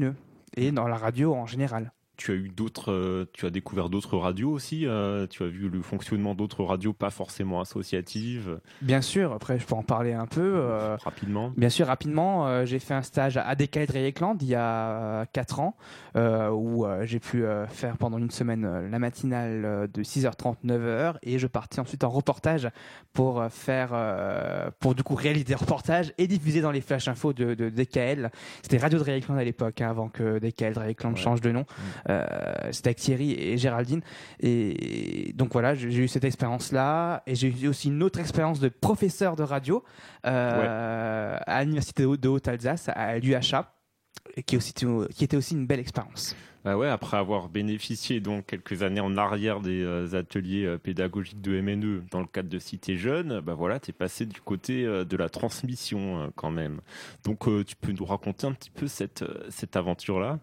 et 0.56 0.72
dans 0.72 0.88
la 0.88 0.96
radio 0.96 1.34
en 1.34 1.46
général 1.46 1.92
tu 2.18 2.32
as 2.32 2.34
eu 2.34 2.48
d'autres, 2.48 2.92
euh, 2.92 3.30
tu 3.32 3.46
as 3.46 3.50
découvert 3.50 3.88
d'autres 3.88 4.18
radios 4.18 4.50
aussi. 4.50 4.86
Euh, 4.86 5.26
tu 5.28 5.44
as 5.44 5.46
vu 5.46 5.68
le 5.68 5.80
fonctionnement 5.82 6.34
d'autres 6.34 6.64
radios 6.64 6.92
pas 6.92 7.10
forcément 7.10 7.60
associatives. 7.60 8.58
Bien 8.82 9.00
sûr. 9.00 9.32
Après, 9.32 9.58
je 9.58 9.64
peux 9.64 9.76
en 9.76 9.84
parler 9.84 10.12
un 10.12 10.26
peu 10.26 10.56
euh, 10.56 10.96
rapidement. 10.96 11.52
Bien 11.56 11.70
sûr, 11.70 11.86
rapidement. 11.86 12.66
j'ai 12.66 12.80
fait 12.80 12.94
un 12.94 13.02
stage 13.02 13.36
à 13.36 13.46
ADK 13.46 13.76
et 13.76 14.14
il 14.40 14.48
y 14.48 14.54
a 14.56 15.26
4 15.32 15.60
ans, 15.60 15.76
où 16.16 16.84
j'ai 17.02 17.20
pu 17.20 17.44
faire 17.68 17.96
pendant 17.96 18.18
une 18.18 18.30
semaine 18.30 18.90
la 18.90 18.98
matinale 18.98 19.88
de 19.92 20.02
6h30 20.02 20.56
9h 20.66 21.14
et 21.22 21.38
je 21.38 21.46
partais 21.46 21.80
ensuite 21.80 22.02
en 22.02 22.10
reportage 22.10 22.68
pour 23.12 23.44
faire, 23.50 23.90
pour 24.80 24.96
du 24.96 25.04
coup 25.04 25.14
réaliser 25.14 25.44
des 25.44 25.54
reportages 25.54 26.12
et 26.18 26.26
diffuser 26.26 26.60
dans 26.60 26.72
les 26.72 26.80
flash 26.80 27.06
infos 27.06 27.32
de, 27.32 27.54
DKL. 27.54 28.30
C'était 28.62 28.78
Radio 28.78 28.98
de 28.98 29.32
à 29.38 29.44
l'époque, 29.44 29.80
hein, 29.80 29.90
avant 29.90 30.08
que 30.08 30.38
DKL 30.38 30.74
Drayekland 30.74 31.16
change 31.16 31.40
de 31.40 31.52
nom. 31.52 31.60
Mm. 31.60 32.07
Euh, 32.08 32.24
c'était 32.70 32.88
avec 32.88 32.98
Thierry 32.98 33.32
et 33.32 33.56
Géraldine. 33.58 34.00
Et 34.40 35.32
donc 35.34 35.52
voilà, 35.52 35.74
j'ai 35.74 35.88
eu 35.88 36.08
cette 36.08 36.24
expérience-là. 36.24 37.22
Et 37.26 37.34
j'ai 37.34 37.48
eu 37.48 37.68
aussi 37.68 37.88
une 37.88 38.02
autre 38.02 38.20
expérience 38.20 38.60
de 38.60 38.68
professeur 38.68 39.36
de 39.36 39.42
radio 39.42 39.84
euh, 40.26 41.38
à 41.46 41.62
l'université 41.62 42.04
de 42.04 42.28
Haute-Alsace, 42.28 42.88
à 42.94 43.18
l'UHA, 43.18 43.72
qui, 44.46 44.56
aussi, 44.56 44.72
qui 44.72 45.24
était 45.24 45.36
aussi 45.36 45.54
une 45.54 45.66
belle 45.66 45.80
expérience. 45.80 46.34
Bah 46.64 46.76
ouais, 46.76 46.88
après 46.88 47.16
avoir 47.16 47.48
bénéficié 47.48 48.18
donc 48.18 48.46
quelques 48.46 48.82
années 48.82 49.00
en 49.00 49.16
arrière 49.16 49.60
des 49.60 49.80
euh, 49.80 50.18
ateliers 50.18 50.76
pédagogiques 50.82 51.40
de 51.40 51.60
MNE 51.60 52.02
dans 52.10 52.20
le 52.20 52.26
cadre 52.26 52.48
de 52.48 52.58
Cité 52.58 52.96
Jeune, 52.96 53.40
bah 53.40 53.54
voilà, 53.54 53.78
tu 53.78 53.90
es 53.90 53.92
passé 53.92 54.26
du 54.26 54.40
côté 54.40 54.82
de 54.84 55.16
la 55.16 55.28
transmission 55.28 56.32
quand 56.34 56.50
même. 56.50 56.80
Donc 57.24 57.44
tu 57.64 57.76
peux 57.76 57.92
nous 57.92 58.04
raconter 58.04 58.46
un 58.46 58.52
petit 58.52 58.70
peu 58.70 58.88
cette, 58.88 59.24
cette 59.50 59.76
aventure-là? 59.76 60.40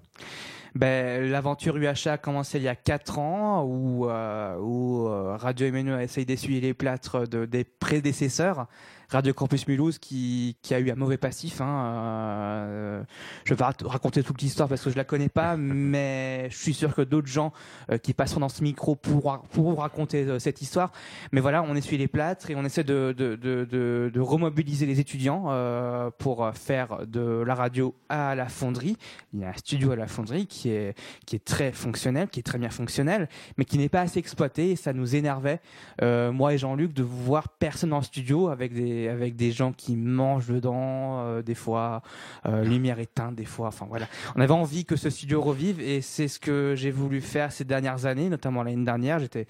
Ben, 0.75 1.29
L'aventure 1.31 1.77
UHA 1.77 2.13
a 2.13 2.17
commencé 2.17 2.57
il 2.57 2.63
y 2.63 2.67
a 2.67 2.75
4 2.75 3.19
ans 3.19 3.63
où, 3.63 4.09
euh, 4.09 4.57
où 4.59 5.07
euh, 5.07 5.35
Radio 5.37 5.71
MNE 5.71 5.93
a 5.93 6.03
essayé 6.03 6.25
d'essuyer 6.25 6.61
les 6.61 6.73
plâtres 6.73 7.27
de, 7.27 7.45
des 7.45 7.63
prédécesseurs 7.63 8.67
Radio 9.09 9.33
Campus 9.33 9.67
Mulhouse 9.67 9.99
qui, 9.99 10.57
qui 10.61 10.73
a 10.73 10.79
eu 10.79 10.89
un 10.89 10.95
mauvais 10.95 11.17
passif. 11.17 11.61
Hein, 11.61 11.85
euh, 11.85 13.03
je 13.43 13.53
vais 13.53 13.57
pas 13.57 13.73
raconter 13.83 14.23
toute 14.23 14.41
l'histoire 14.41 14.67
parce 14.67 14.83
que 14.83 14.89
je 14.89 14.95
la 14.95 15.03
connais 15.03 15.29
pas, 15.29 15.57
mais 15.57 16.47
je 16.49 16.57
suis 16.57 16.73
sûr 16.73 16.93
que 16.93 17.01
d'autres 17.01 17.27
gens 17.27 17.53
euh, 17.91 17.97
qui 17.97 18.13
passeront 18.13 18.39
dans 18.39 18.49
ce 18.49 18.63
micro 18.63 18.95
pourront, 18.95 19.39
pourront 19.51 19.75
raconter 19.75 20.23
euh, 20.23 20.39
cette 20.39 20.61
histoire. 20.61 20.91
Mais 21.31 21.41
voilà, 21.41 21.63
on 21.63 21.75
essuie 21.75 21.97
les 21.97 22.07
plâtres 22.07 22.49
et 22.49 22.55
on 22.55 22.65
essaie 22.65 22.83
de, 22.83 23.13
de, 23.15 23.35
de, 23.35 23.65
de, 23.65 24.11
de 24.13 24.19
remobiliser 24.19 24.85
les 24.85 24.99
étudiants 24.99 25.45
euh, 25.47 26.09
pour 26.17 26.49
faire 26.53 27.05
de 27.05 27.43
la 27.45 27.55
radio 27.55 27.95
à 28.09 28.35
la 28.35 28.47
fonderie. 28.47 28.97
Il 29.33 29.41
y 29.41 29.45
a 29.45 29.49
un 29.49 29.53
studio 29.53 29.91
à 29.91 29.95
la 29.95 30.07
fonderie 30.07 30.47
qui 30.47 30.64
qui 31.25 31.35
est 31.35 31.45
très 31.45 31.71
fonctionnel, 31.71 32.29
qui 32.29 32.39
est 32.39 32.43
très 32.43 32.57
bien 32.57 32.69
fonctionnel, 32.69 33.29
mais 33.57 33.65
qui 33.65 33.77
n'est 33.77 33.89
pas 33.89 34.01
assez 34.01 34.19
exploité 34.19 34.71
et 34.71 34.75
ça 34.75 34.93
nous 34.93 35.15
énervait, 35.15 35.59
euh, 36.01 36.31
moi 36.31 36.53
et 36.53 36.57
Jean-Luc, 36.57 36.93
de 36.93 37.03
voir 37.03 37.49
personne 37.49 37.91
le 37.95 38.01
studio 38.01 38.49
avec 38.49 38.73
des 38.73 39.07
avec 39.07 39.35
des 39.35 39.51
gens 39.51 39.71
qui 39.71 39.95
mangent 39.95 40.47
dedans, 40.47 41.19
euh, 41.19 41.41
des 41.41 41.55
fois 41.55 42.01
euh, 42.45 42.63
lumière 42.63 42.99
éteinte, 42.99 43.35
des 43.35 43.45
fois. 43.45 43.67
Enfin 43.67 43.85
voilà, 43.89 44.07
on 44.35 44.41
avait 44.41 44.51
envie 44.51 44.85
que 44.85 44.95
ce 44.95 45.09
studio 45.09 45.41
revive 45.41 45.79
et 45.79 46.01
c'est 46.01 46.27
ce 46.27 46.39
que 46.39 46.73
j'ai 46.75 46.91
voulu 46.91 47.21
faire 47.21 47.51
ces 47.51 47.63
dernières 47.63 48.05
années, 48.05 48.29
notamment 48.29 48.63
l'année 48.63 48.85
dernière. 48.85 49.19
J'étais 49.19 49.47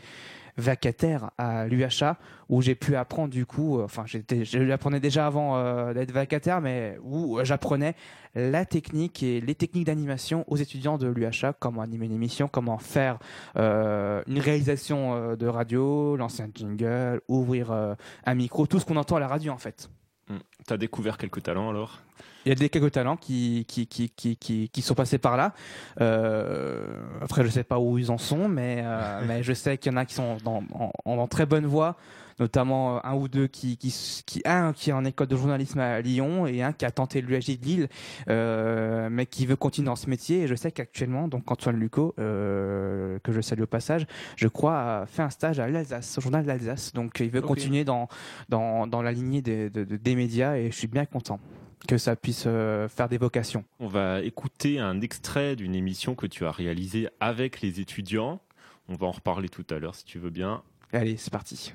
vacataire 0.57 1.31
à 1.37 1.67
l'UHA 1.67 2.17
où 2.49 2.61
j'ai 2.61 2.75
pu 2.75 2.95
apprendre 2.95 3.29
du 3.29 3.45
coup, 3.45 3.79
euh, 3.79 3.85
enfin 3.85 4.03
j'étais, 4.05 4.45
je 4.45 4.59
l'apprenais 4.59 4.99
déjà 4.99 5.27
avant 5.27 5.57
euh, 5.57 5.93
d'être 5.93 6.11
vacataire, 6.11 6.61
mais 6.61 6.97
où 7.03 7.39
j'apprenais 7.43 7.95
la 8.35 8.65
technique 8.65 9.23
et 9.23 9.41
les 9.41 9.55
techniques 9.55 9.85
d'animation 9.85 10.43
aux 10.47 10.57
étudiants 10.57 10.97
de 10.97 11.07
l'UHA, 11.07 11.53
comment 11.59 11.81
animer 11.81 12.05
une 12.05 12.13
émission, 12.13 12.47
comment 12.47 12.77
faire 12.77 13.17
euh, 13.57 14.21
une 14.27 14.39
réalisation 14.39 15.35
de 15.35 15.47
radio, 15.47 16.15
lancer 16.17 16.43
un 16.43 16.49
jingle, 16.53 17.21
ouvrir 17.27 17.95
un 18.25 18.35
micro, 18.35 18.67
tout 18.67 18.79
ce 18.79 18.85
qu'on 18.85 18.97
entend 18.97 19.15
à 19.15 19.19
la 19.19 19.27
radio 19.27 19.51
en 19.51 19.57
fait. 19.57 19.89
Hmm. 20.29 20.37
Tu 20.67 20.73
as 20.73 20.77
découvert 20.77 21.17
quelques 21.17 21.43
talents 21.43 21.69
alors? 21.69 21.99
Il 22.45 22.49
y 22.49 22.51
a 22.51 22.55
des 22.55 22.69
quelques 22.69 22.91
talents 22.91 23.17
qui, 23.17 23.65
qui, 23.67 23.87
qui, 23.87 24.09
qui, 24.09 24.69
qui, 24.69 24.81
sont 24.81 24.93
passés 24.93 25.17
par 25.17 25.35
là. 25.35 25.53
Euh, 25.99 27.01
après, 27.21 27.43
je 27.43 27.49
sais 27.49 27.63
pas 27.63 27.79
où 27.79 27.97
ils 27.97 28.11
en 28.11 28.19
sont, 28.19 28.47
mais, 28.47 28.81
euh, 28.83 29.21
mais 29.27 29.41
je 29.41 29.53
sais 29.53 29.77
qu'il 29.77 29.91
y 29.91 29.95
en 29.95 29.97
a 29.97 30.05
qui 30.05 30.13
sont 30.13 30.37
dans, 30.43 30.63
en, 30.73 30.91
en, 31.05 31.27
très 31.27 31.47
bonne 31.47 31.65
voie, 31.65 31.95
notamment 32.39 32.97
euh, 32.97 32.99
un 33.03 33.13
ou 33.15 33.27
deux 33.27 33.47
qui, 33.47 33.77
qui, 33.77 33.93
qui, 34.25 34.41
un 34.45 34.73
qui 34.73 34.89
est 34.89 34.93
en 34.93 35.05
école 35.05 35.27
de 35.27 35.35
journalisme 35.35 35.79
à 35.79 36.01
Lyon 36.01 36.47
et 36.47 36.61
un 36.63 36.73
qui 36.73 36.85
a 36.85 36.91
tenté 36.91 37.21
l'UAG 37.21 37.45
de 37.59 37.65
Lille, 37.65 37.87
euh, 38.29 39.09
mais 39.11 39.25
qui 39.25 39.45
veut 39.45 39.55
continuer 39.55 39.85
dans 39.87 39.95
ce 39.95 40.09
métier. 40.09 40.41
Et 40.43 40.47
je 40.47 40.55
sais 40.55 40.71
qu'actuellement, 40.71 41.27
donc 41.27 41.49
Antoine 41.51 41.77
Lucot, 41.77 42.13
euh, 42.19 43.19
que 43.23 43.31
je 43.31 43.41
salue 43.41 43.61
au 43.61 43.67
passage, 43.67 44.05
je 44.35 44.47
crois, 44.47 45.01
a 45.01 45.05
fait 45.05 45.21
un 45.21 45.29
stage 45.29 45.59
à 45.59 45.67
l'Alsace, 45.67 46.17
au 46.17 46.21
journal 46.21 46.45
d'Alsace. 46.45 46.93
Donc 46.93 47.19
il 47.19 47.29
veut 47.29 47.41
continuer 47.41 47.83
dans, 47.83 48.07
dans, 48.49 48.87
dans 48.87 49.01
la 49.01 49.11
lignée 49.11 49.41
des, 49.41 49.69
des 49.69 50.15
médias 50.15 50.55
et 50.57 50.71
je 50.71 50.75
suis 50.75 50.87
bien 50.87 51.05
content. 51.05 51.39
que 51.87 51.97
ça 51.97 52.15
puisse 52.15 52.45
euh, 52.47 52.87
faire 52.89 53.07
des 53.09 53.17
vocations. 53.19 53.63
On 53.79 53.87
va 53.87 54.21
écouter 54.21 54.79
un 54.79 55.01
extrait 55.01 55.55
d'une 55.55 55.75
émission 55.75 56.15
que 56.15 56.25
tu 56.27 56.45
as 56.45 56.51
réalisée 56.51 57.07
avec 57.19 57.61
les 57.61 57.79
étudiants. 57.79 58.41
On 58.89 58.95
va 58.95 59.05
en 59.07 59.11
reparler 59.11 59.49
tout 59.49 59.65
à 59.69 59.77
l'heure 59.77 59.93
si 59.95 60.03
tu 60.05 60.17
veux 60.19 60.31
bien. 60.31 60.63
Allez, 60.93 61.17
c'est 61.17 61.31
parti. 61.31 61.73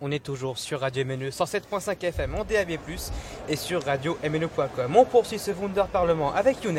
On 0.00 0.12
est 0.12 0.22
toujours 0.22 0.58
sur 0.58 0.80
Radio 0.80 1.04
MNE 1.04 1.30
107.5 1.30 2.04
FM 2.04 2.34
en 2.36 2.44
DAB+, 2.44 2.78
et 3.48 3.56
sur 3.56 3.82
radio 3.84 4.16
MNE.com. 4.22 4.94
On 4.96 5.04
poursuit 5.04 5.40
ce 5.40 5.50
Wunder 5.50 5.84
Parlement 5.92 6.32
avec 6.32 6.62
Younes, 6.62 6.78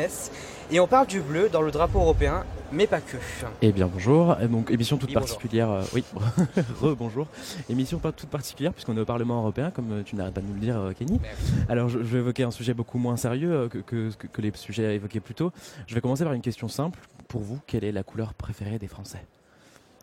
et 0.70 0.80
on 0.80 0.86
parle 0.86 1.06
du 1.06 1.20
bleu 1.20 1.50
dans 1.50 1.60
le 1.60 1.70
drapeau 1.70 1.98
européen, 2.00 2.44
mais 2.72 2.86
pas 2.86 3.00
que. 3.02 3.18
Eh 3.60 3.72
bien 3.72 3.88
bonjour, 3.92 4.36
donc 4.48 4.70
émission 4.70 4.96
toute 4.96 5.10
Oui, 5.10 5.14
bonjour. 5.16 5.28
particulière, 5.28 5.70
euh, 5.70 5.82
oui, 5.92 6.02
re-bonjour, 6.80 7.26
émission 7.68 7.98
pas 7.98 8.12
toute 8.12 8.30
particulière 8.30 8.72
puisqu'on 8.72 8.96
est 8.96 9.00
au 9.00 9.04
Parlement 9.04 9.40
européen 9.40 9.70
comme 9.70 9.92
euh, 9.92 10.02
tu 10.02 10.16
n'arrêtes 10.16 10.34
pas 10.34 10.40
de 10.40 10.46
nous 10.46 10.54
le 10.54 10.60
dire 10.60 10.78
euh, 10.78 10.92
Kenny. 10.92 11.20
Alors 11.68 11.88
je, 11.90 11.98
je 11.98 12.04
vais 12.04 12.18
évoquer 12.20 12.44
un 12.44 12.50
sujet 12.52 12.72
beaucoup 12.72 12.98
moins 12.98 13.16
sérieux 13.18 13.68
que, 13.68 13.78
que, 13.78 14.10
que- 14.16 14.26
que 14.28 14.40
les 14.40 14.52
sujets 14.54 14.94
évoqués 14.94 15.20
plus 15.20 15.34
tôt. 15.34 15.50
Je 15.88 15.94
vais 15.94 16.00
commencer 16.00 16.22
par 16.24 16.32
une 16.32 16.42
question 16.42 16.68
simple, 16.68 17.00
pour 17.28 17.40
vous, 17.42 17.58
quelle 17.66 17.82
est 17.84 17.92
la 17.92 18.04
couleur 18.04 18.32
préférée 18.34 18.78
des 18.78 18.88
Français? 18.88 19.24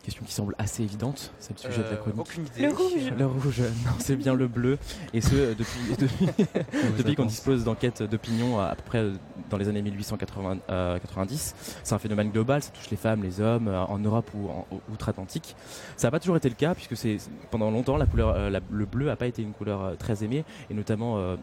Question 0.07 0.23
qui 0.25 0.31
semble 0.31 0.55
assez 0.57 0.83
évidente, 0.83 1.33
c'est 1.37 1.51
le 1.51 1.69
sujet 1.69 1.83
de 1.83 1.89
la 1.89 1.91
Euh, 1.91 1.95
chronique. 1.97 2.19
aucune 2.21 2.45
idée. 2.45 2.61
Le 2.61 2.69
rouge. 2.73 3.11
Le 3.17 3.25
rouge, 3.25 3.59
non, 3.59 3.91
c'est 3.99 4.15
bien 4.15 4.33
le 4.35 4.47
bleu. 4.47 4.77
Et 5.13 5.19
ce, 5.19 5.35
euh, 5.35 5.53
depuis, 5.53 5.79
depuis, 5.99 6.27
depuis 6.97 7.15
qu'on 7.15 7.25
dispose 7.25 7.65
d'enquêtes 7.65 8.03
d'opinion 8.03 8.57
à, 8.57 8.67
à 8.67 8.75
peu 8.75 8.83
près 8.83 8.99
euh, 8.99 9.15
dans 9.49 9.57
les 9.57 9.67
années 9.67 9.81
1890. 9.81 11.55
C'est 11.83 11.93
un 11.93 11.99
phénomène 11.99 12.31
global, 12.31 12.63
ça 12.63 12.71
touche 12.71 12.89
les 12.89 12.95
femmes, 12.95 13.21
les 13.21 13.41
hommes, 13.41 13.67
en 13.67 13.99
Europe 13.99 14.29
ou 14.33 14.47
en 14.49 14.65
outre-Atlantique. 14.93 15.55
Ça 15.97 16.07
n'a 16.07 16.11
pas 16.11 16.19
toujours 16.21 16.37
été 16.37 16.47
le 16.47 16.55
cas, 16.55 16.73
puisque 16.73 16.95
c'est 16.95 17.17
pendant 17.51 17.69
longtemps, 17.69 17.97
la 17.97 18.05
couleur, 18.05 18.29
euh, 18.29 18.49
la- 18.49 18.61
le 18.71 18.85
bleu 18.85 19.07
n'a 19.07 19.17
pas 19.17 19.27
été 19.27 19.41
une 19.41 19.51
couleur 19.51 19.81
euh, 19.83 19.95
très 19.95 20.23
aimée, 20.23 20.45
et 20.69 20.73
notamment 20.73 21.17
euh, 21.17 21.35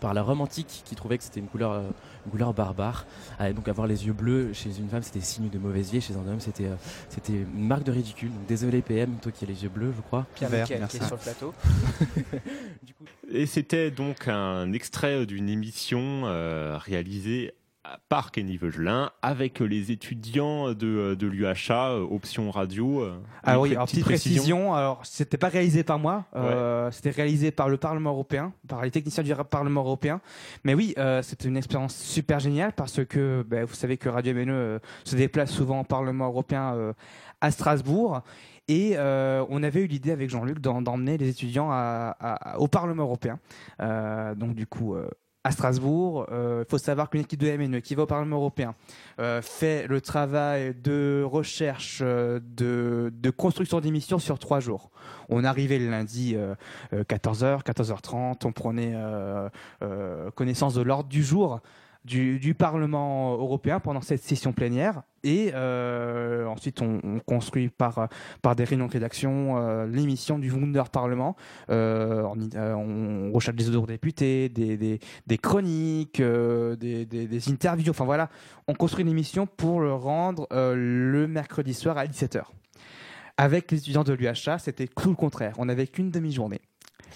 par 0.00 0.14
la 0.14 0.22
Rome 0.22 0.40
antique 0.40 0.82
qui 0.84 0.94
trouvait 0.94 1.18
que 1.18 1.24
c'était 1.24 1.40
une 1.40 1.46
couleur, 1.46 1.72
euh, 1.72 1.90
une 2.26 2.32
couleur 2.32 2.54
barbare. 2.54 3.06
Ah, 3.38 3.52
donc 3.52 3.68
avoir 3.68 3.86
les 3.86 4.06
yeux 4.06 4.12
bleus 4.12 4.52
chez 4.52 4.70
une 4.78 4.88
femme, 4.88 5.02
c'était 5.02 5.20
signe 5.20 5.48
de 5.48 5.58
mauvaise 5.58 5.90
vie, 5.90 6.00
chez 6.00 6.14
un 6.14 6.28
homme, 6.28 6.40
c'était 6.40 6.66
euh, 6.66 6.76
c'était 7.08 7.32
une 7.32 7.66
marque 7.66 7.84
de 7.84 7.92
ridicule. 7.92 8.30
Donc 8.30 8.46
désolé 8.46 8.82
PM, 8.82 9.16
toi 9.20 9.32
qui 9.32 9.44
as 9.44 9.48
les 9.48 9.62
yeux 9.62 9.68
bleus, 9.68 9.92
je 9.96 10.02
crois. 10.02 10.26
Pierre 10.34 10.50
Vert, 10.50 10.66
qui 10.66 10.74
est 10.74 11.02
sur 11.04 11.16
le 11.16 11.20
plateau. 11.20 11.54
Et 13.30 13.46
c'était 13.46 13.90
donc 13.90 14.28
un 14.28 14.72
extrait 14.72 15.26
d'une 15.26 15.48
émission 15.48 16.22
euh, 16.24 16.76
réalisée 16.78 17.54
par 18.08 18.30
Kenny 18.30 18.56
Veugelin 18.56 19.10
avec 19.22 19.60
les 19.60 19.92
étudiants 19.92 20.68
de, 20.72 21.14
de 21.14 21.26
l'UHA, 21.26 21.90
euh, 21.90 22.06
option 22.10 22.50
radio. 22.50 23.02
euh. 23.02 23.18
Ah 23.42 23.60
oui, 23.60 23.72
alors 23.72 23.86
petite 23.86 24.04
précision, 24.04 24.74
alors 24.74 25.04
c'était 25.04 25.36
pas 25.36 25.48
réalisé 25.48 25.84
par 25.84 25.98
moi, 25.98 26.24
euh, 26.34 26.90
c'était 26.90 27.10
réalisé 27.10 27.50
par 27.50 27.68
le 27.68 27.76
Parlement 27.76 28.10
européen, 28.10 28.52
par 28.68 28.82
les 28.82 28.90
techniciens 28.90 29.22
du 29.22 29.34
Parlement 29.50 29.82
européen. 29.82 30.20
Mais 30.64 30.74
oui, 30.74 30.94
euh, 30.98 31.22
c'était 31.22 31.48
une 31.48 31.56
expérience 31.56 31.94
super 31.96 32.40
géniale 32.40 32.72
parce 32.72 33.04
que 33.04 33.44
ben, 33.46 33.64
vous 33.64 33.74
savez 33.74 33.96
que 33.98 34.08
Radio 34.08 34.32
MNE 34.34 34.50
euh, 34.50 34.78
se 35.04 35.16
déplace 35.16 35.50
souvent 35.50 35.80
au 35.80 35.84
Parlement 35.84 36.26
européen 36.26 36.74
euh, 36.74 36.92
à 37.40 37.50
Strasbourg. 37.50 38.22
Et 38.66 38.92
euh, 38.96 39.44
on 39.50 39.62
avait 39.62 39.82
eu 39.82 39.86
l'idée 39.86 40.10
avec 40.10 40.30
Jean-Luc 40.30 40.58
d'emmener 40.58 41.18
les 41.18 41.28
étudiants 41.28 41.68
à- 41.70 42.16
à- 42.18 42.58
au 42.58 42.66
Parlement 42.66 43.02
européen. 43.02 43.38
Euh, 43.82 44.34
donc 44.34 44.54
du 44.54 44.66
coup, 44.66 44.94
euh, 44.94 45.06
à 45.44 45.50
Strasbourg, 45.50 46.26
il 46.30 46.64
faut 46.68 46.78
savoir 46.78 47.10
qu'une 47.10 47.20
équipe 47.20 47.40
de 47.40 47.54
MNE 47.56 47.80
qui 47.80 47.94
va 47.94 48.04
au 48.04 48.06
Parlement 48.06 48.36
européen 48.36 48.74
euh, 49.20 49.42
fait 49.42 49.86
le 49.86 50.00
travail 50.00 50.74
de 50.74 51.22
recherche, 51.24 52.00
euh, 52.02 52.40
de, 52.56 53.12
de 53.14 53.30
construction 53.30 53.80
d'émissions 53.80 54.18
sur 54.18 54.38
trois 54.38 54.60
jours. 54.60 54.90
On 55.28 55.44
arrivait 55.44 55.78
le 55.78 55.90
lundi 55.90 56.34
euh, 56.34 56.54
euh, 56.92 57.04
14h, 57.04 57.62
14h30, 57.62 58.44
on 58.44 58.52
prenait 58.52 58.92
euh, 58.94 59.48
euh, 59.82 60.30
connaissance 60.32 60.74
de 60.74 60.82
l'ordre 60.82 61.08
du 61.08 61.22
jour 61.22 61.60
du, 62.04 62.54
Parlement 62.54 63.32
européen 63.34 63.80
pendant 63.80 64.00
cette 64.00 64.22
session 64.22 64.52
plénière. 64.52 65.02
Et 65.22 65.52
euh, 65.54 66.46
ensuite, 66.46 66.82
on, 66.82 67.00
on 67.02 67.18
construit 67.18 67.70
par, 67.70 68.08
par 68.42 68.54
des 68.54 68.64
réunions 68.64 68.86
de 68.86 68.92
rédaction 68.92 69.56
euh, 69.56 69.86
l'émission 69.86 70.38
du 70.38 70.50
Wunder 70.50 70.82
Parlement. 70.92 71.34
Euh, 71.70 72.28
euh, 72.54 72.74
on 72.74 73.32
recherche 73.32 73.56
des 73.56 73.70
eurodéputés, 73.70 74.50
des, 74.50 74.76
des, 74.76 75.00
des 75.26 75.38
chroniques, 75.38 76.20
des, 76.20 77.06
des, 77.06 77.48
interviews. 77.50 77.90
Enfin 77.90 78.04
voilà, 78.04 78.28
on 78.68 78.74
construit 78.74 79.02
une 79.02 79.10
émission 79.10 79.46
pour 79.46 79.80
le 79.80 79.94
rendre 79.94 80.46
le 80.50 81.26
mercredi 81.26 81.72
soir 81.72 81.96
à 81.96 82.06
17h. 82.06 82.42
Avec 83.36 83.72
les 83.72 83.78
étudiants 83.78 84.04
de 84.04 84.12
l'UHA, 84.12 84.58
c'était 84.58 84.86
tout 84.86 85.08
le 85.08 85.16
contraire. 85.16 85.54
On 85.58 85.64
n'avait 85.64 85.86
qu'une 85.86 86.10
demi-journée. 86.10 86.60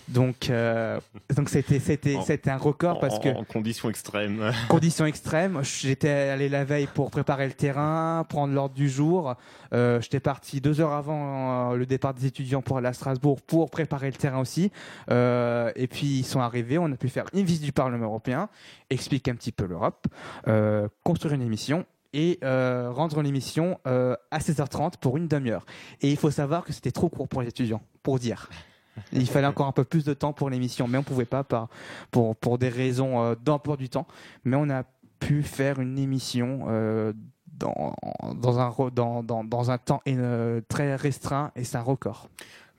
Donc, 0.07 0.49
euh, 0.51 1.01
donc 1.35 1.49
c'était, 1.49 1.81
c'était, 1.81 2.17
c'était 2.25 2.51
un 2.51 2.57
record 2.57 2.99
parce 3.01 3.19
que 3.19 3.29
en 3.29 3.45
conditions 3.45 3.89
extrêmes. 3.89 4.53
conditions 4.69 5.07
extrêmes. 5.07 5.61
J'étais 5.63 6.11
allé 6.11 6.49
la 6.49 6.65
veille 6.65 6.87
pour 6.87 7.11
préparer 7.11 7.47
le 7.47 7.53
terrain, 7.53 8.25
prendre 8.29 8.55
l'ordre 8.55 8.75
du 8.75 8.89
jour. 8.89 9.35
Euh, 9.75 10.01
J'étais 10.01 10.21
parti 10.21 10.61
deux 10.61 10.81
heures 10.81 10.93
avant 10.93 11.73
euh, 11.73 11.77
le 11.77 11.87
départ 11.87 12.15
des 12.15 12.27
étudiants 12.27 12.63
pour 12.63 12.79
aller 12.79 12.89
à 12.89 12.93
Strasbourg 12.93 13.41
pour 13.43 13.71
préparer 13.71 14.11
le 14.11 14.17
terrain 14.17 14.41
aussi. 14.41 14.71
Et 15.11 15.89
puis 15.91 16.21
ils 16.21 16.25
sont 16.25 16.41
arrivés. 16.41 16.79
On 16.79 16.91
a 16.93 16.97
pu 16.97 17.09
faire 17.09 17.27
une 17.35 17.45
visite 17.45 17.65
du 17.65 17.73
Parlement 17.73 18.07
européen, 18.07 18.49
expliquer 18.91 19.31
un 19.31 19.37
petit 19.37 19.53
peu 19.53 19.67
l'Europe, 19.67 20.07
construire 21.03 21.35
une 21.35 21.43
émission. 21.43 21.85
Et 22.15 22.39
euh, 22.43 22.91
rendre 22.91 23.21
l'émission 23.21 23.79
euh, 23.87 24.17
à 24.31 24.39
16h30 24.39 24.95
pour 24.99 25.17
une 25.19 25.29
demi-heure. 25.29 25.67
Et 26.01 26.11
il 26.11 26.17
faut 26.17 26.31
savoir 26.31 26.65
que 26.65 26.73
c'était 26.73 26.91
trop 26.91 27.09
court 27.09 27.29
pour 27.29 27.43
les 27.43 27.49
étudiants, 27.49 27.83
pour 28.03 28.19
dire. 28.19 28.49
Il 29.13 29.29
fallait 29.29 29.47
encore 29.47 29.67
un 29.67 29.73
peu 29.73 29.85
plus 29.85 30.05
de 30.05 30.15
temps 30.15 30.33
pour 30.33 30.51
l'émission, 30.51 30.89
mais 30.89 30.99
on 30.99 31.03
pouvait 31.03 31.25
pas 31.25 31.45
pour, 32.11 32.59
des 32.59 32.69
raisons 32.69 33.23
euh, 33.23 33.35
d'emploi 33.35 33.77
du 33.77 33.89
temps. 33.89 34.07
Mais 34.45 34.57
on 34.57 34.69
a 34.71 34.85
pu 35.19 35.43
faire 35.43 35.81
une 35.81 35.99
émission 35.99 36.67
euh, 36.69 37.13
dans, 37.47 37.95
un, 38.61 38.73
dans 39.43 39.71
un 39.71 39.79
temps 39.79 40.01
euh, 40.07 40.61
très 40.69 40.97
restreint 40.97 41.51
et 41.57 41.65
c'est 41.65 41.77
un 41.77 41.83
record. 41.83 42.29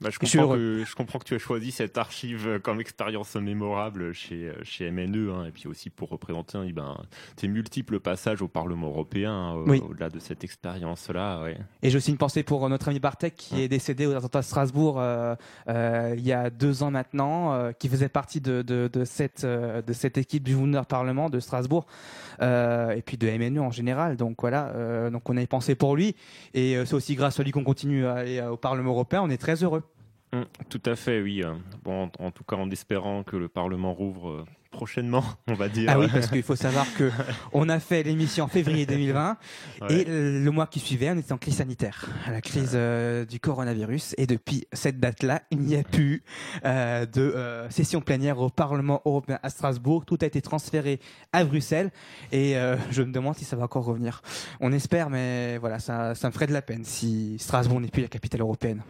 Bah, 0.00 0.08
je, 0.10 0.18
comprends 0.18 0.54
que, 0.54 0.84
je 0.86 0.94
comprends 0.96 1.18
que 1.18 1.24
tu 1.24 1.34
as 1.34 1.38
choisi 1.38 1.72
cette 1.72 1.98
archive 1.98 2.48
euh, 2.48 2.58
comme 2.58 2.80
expérience 2.80 3.34
mémorable 3.36 4.14
chez, 4.14 4.48
euh, 4.48 4.54
chez 4.62 4.90
MNE, 4.90 5.30
hein, 5.30 5.44
et 5.46 5.50
puis 5.50 5.66
aussi 5.68 5.90
pour 5.90 6.08
représenter 6.08 6.58
eh 6.66 6.72
ben, 6.72 6.96
tes 7.36 7.48
multiples 7.48 8.00
passages 8.00 8.40
au 8.40 8.48
Parlement 8.48 8.88
européen, 8.88 9.30
hein, 9.32 9.52
au- 9.56 9.68
Oui. 9.68 9.82
au-delà 9.86 10.08
de 10.08 10.18
cette 10.18 10.42
expérience-là. 10.42 11.42
Ouais. 11.42 11.58
Et 11.82 11.90
j'ai 11.90 11.98
aussi 11.98 12.10
une 12.10 12.16
pensée 12.16 12.42
pour 12.42 12.64
euh, 12.64 12.68
notre 12.70 12.88
ami 12.88 12.98
Bartek 12.98 13.34
qui 13.36 13.60
est 13.60 13.68
décédé 13.68 14.06
aux 14.06 14.14
attentats 14.14 14.40
de 14.40 14.44
Strasbourg 14.44 14.98
euh, 14.98 15.34
euh, 15.68 16.14
il 16.16 16.24
y 16.26 16.32
a 16.32 16.48
deux 16.48 16.82
ans 16.82 16.90
maintenant, 16.90 17.52
euh, 17.52 17.72
qui 17.72 17.88
faisait 17.90 18.08
partie 18.08 18.40
de, 18.40 18.62
de, 18.62 18.88
de 18.90 19.04
cette, 19.04 19.44
de 19.44 19.92
cette 19.92 20.16
équipe 20.16 20.44
du 20.44 20.54
Wunder 20.54 20.82
Parlement 20.88 21.28
de 21.28 21.40
Strasbourg 21.40 21.86
euh, 22.40 22.92
et 22.92 23.02
puis 23.02 23.18
de 23.18 23.28
MNE 23.28 23.58
en 23.60 23.70
général. 23.70 24.16
Donc 24.16 24.38
voilà, 24.40 24.68
euh, 24.74 25.10
donc 25.10 25.28
on 25.28 25.36
avait 25.36 25.46
pensé 25.46 25.74
pour 25.74 25.94
lui 25.94 26.16
et 26.54 26.76
c'est 26.86 26.94
aussi 26.94 27.14
grâce 27.16 27.38
à 27.38 27.42
lui 27.42 27.50
qu'on 27.50 27.64
continue 27.64 28.06
à 28.06 28.14
aller 28.14 28.40
au 28.40 28.56
Parlement 28.56 28.92
européen. 28.92 29.20
On 29.22 29.28
est 29.30 29.36
très 29.36 29.62
heureux. 29.62 29.82
Hum, 30.32 30.44
tout 30.68 30.82
à 30.86 30.94
fait, 30.96 31.20
oui. 31.20 31.42
euh, 31.42 31.54
Bon, 31.82 32.04
en, 32.18 32.26
en 32.26 32.30
tout 32.30 32.44
cas, 32.44 32.56
en 32.56 32.70
espérant 32.70 33.22
que 33.24 33.36
le 33.36 33.48
Parlement 33.48 33.92
rouvre 33.92 34.30
euh, 34.30 34.44
prochainement, 34.70 35.24
on 35.48 35.54
va 35.54 35.68
dire. 35.68 35.90
Ah 35.92 35.98
oui, 35.98 36.06
parce 36.12 36.28
qu'il 36.28 36.44
faut 36.44 36.54
savoir 36.54 36.86
que 36.96 37.10
on 37.52 37.68
a 37.68 37.80
fait 37.80 38.04
l'émission 38.04 38.44
en 38.44 38.48
février 38.48 38.86
2020 38.86 39.36
Ouais. 39.80 39.92
et 39.92 40.04
le 40.04 40.48
mois 40.50 40.68
qui 40.68 40.78
suivait, 40.78 41.10
on 41.10 41.16
était 41.18 41.32
en 41.32 41.38
crise 41.38 41.56
sanitaire, 41.56 42.06
la 42.30 42.40
crise 42.40 42.72
euh, 42.74 43.24
du 43.24 43.40
coronavirus. 43.40 44.14
Et 44.18 44.28
depuis 44.28 44.68
cette 44.72 45.00
date-là, 45.00 45.42
il 45.50 45.58
n'y 45.60 45.74
a 45.74 45.82
plus 45.82 46.22
euh, 46.64 47.06
de 47.06 47.22
euh, 47.22 47.68
session 47.70 48.00
plénière 48.00 48.38
au 48.38 48.50
Parlement 48.50 49.02
européen 49.06 49.40
à 49.42 49.50
Strasbourg. 49.50 50.04
Tout 50.04 50.18
a 50.20 50.26
été 50.26 50.40
transféré 50.42 51.00
à 51.32 51.42
Bruxelles 51.42 51.90
et 52.30 52.54
je 52.92 53.02
me 53.02 53.10
demande 53.10 53.34
si 53.34 53.44
ça 53.44 53.56
va 53.56 53.64
encore 53.64 53.84
revenir. 53.84 54.22
On 54.60 54.70
espère, 54.72 55.10
mais 55.10 55.58
voilà, 55.58 55.80
ça, 55.80 56.14
ça 56.14 56.28
me 56.28 56.32
ferait 56.32 56.46
de 56.46 56.52
la 56.52 56.62
peine 56.62 56.84
si 56.84 57.36
Strasbourg 57.40 57.80
n'est 57.80 57.88
plus 57.88 58.02
la 58.02 58.08
capitale 58.08 58.42
européenne. 58.42 58.82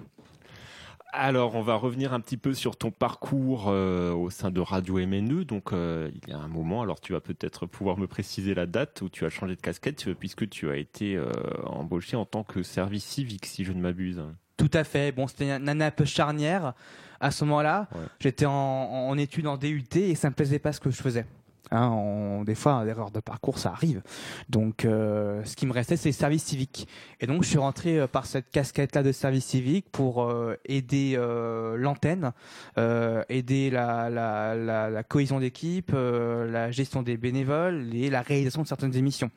Alors, 1.12 1.57
on 1.57 1.62
va 1.62 1.75
revenir 1.75 2.12
un 2.12 2.21
petit 2.21 2.37
peu 2.37 2.55
sur 2.55 2.76
ton 2.76 2.90
parcours 2.90 3.64
euh, 3.69 4.12
au 4.12 4.31
sein 4.31 4.50
de 4.50 4.61
Radio 4.61 4.95
MNE. 5.05 5.45
Donc, 5.45 5.73
euh, 5.73 6.11
il 6.14 6.31
y 6.31 6.33
a 6.33 6.38
un 6.38 6.49
moment, 6.49 6.83
alors 6.83 7.00
tu 7.00 7.12
vas 7.12 7.21
peut-être 7.21 7.67
pouvoir 7.67 7.99
me 7.99 8.07
préciser 8.07 8.55
la 8.55 8.67
date 8.67 9.02
où 9.02 9.09
tu 9.09 9.25
as 9.25 9.29
changé 9.29 9.57
de 9.57 9.61
casquette, 9.61 10.07
euh, 10.07 10.14
puisque 10.14 10.49
tu 10.49 10.71
as 10.71 10.76
été 10.76 11.17
euh, 11.17 11.33
embauché 11.64 12.17
en 12.17 12.26
tant 12.26 12.45
que 12.45 12.62
service 12.62 13.05
civique, 13.05 13.47
si 13.47 13.64
je 13.64 13.73
ne 13.73 13.81
m'abuse. 13.81 14.23
Tout 14.57 14.71
à 14.73 14.85
fait. 14.85 15.11
Bon, 15.11 15.26
c'était 15.26 15.50
une 15.50 15.69
année 15.69 15.85
un 15.85 15.90
peu 15.90 16.05
charnière 16.05 16.75
à 17.19 17.31
ce 17.31 17.45
moment-là. 17.45 17.88
Ouais. 17.93 18.00
J'étais 18.21 18.47
en, 18.47 18.52
en 18.52 19.19
études 19.19 19.47
en 19.47 19.57
DUT 19.57 19.85
et 19.97 20.14
ça 20.14 20.31
me 20.31 20.35
plaisait 20.35 20.59
pas 20.59 20.73
ce 20.73 20.81
que 20.81 20.90
je 20.90 21.02
faisais. 21.02 21.26
Hein, 21.71 21.89
on- 21.89 22.43
des 22.45 22.55
fois, 22.55 22.85
l'erreur 22.85 23.11
de 23.11 23.21
parcours, 23.21 23.59
ça 23.59 23.71
arrive. 23.71 24.03
Donc, 24.49 24.85
euh, 24.85 25.43
ce 25.45 25.55
qui 25.57 25.67
me 25.67 25.73
restait, 25.73 25.97
c'est 25.97 26.12
service 26.12 26.45
civique. 26.45 26.89
Et 27.21 27.27
donc, 27.27 27.43
je 27.45 27.49
suis 27.49 27.59
rentré 27.59 27.99
euh, 27.99 28.07
par 28.07 28.27
cette 28.27 28.50
casquette-là 28.50 29.03
de 29.03 29.12
service 29.12 29.45
civique 29.47 29.87
pour 29.93 30.25
euh, 30.25 30.57
aider 30.65 31.15
euh, 31.17 31.77
l'antenne, 31.77 32.33
euh, 32.79 33.23
aider 33.29 33.71
la, 33.71 34.11
la, 34.11 34.55
la, 34.55 34.91
la 34.91 35.03
cohésion 35.05 35.39
d'équipe, 35.39 35.93
euh, 35.95 36.50
la 36.50 36.71
gestion 36.71 37.03
des 37.03 37.17
bénévoles 37.17 37.95
et 37.95 38.11
la 38.11 38.23
réalisation 38.23 38.62
de 38.62 38.67
certaines 38.67 38.97
émissions. 38.97 39.31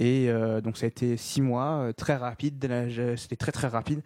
Et 0.00 0.30
donc, 0.62 0.76
ça 0.76 0.84
a 0.86 0.88
été 0.88 1.16
six 1.16 1.42
mois, 1.42 1.90
très 1.96 2.14
rapide. 2.14 2.64
C'était 3.16 3.34
très, 3.34 3.50
très 3.50 3.66
rapide. 3.66 4.00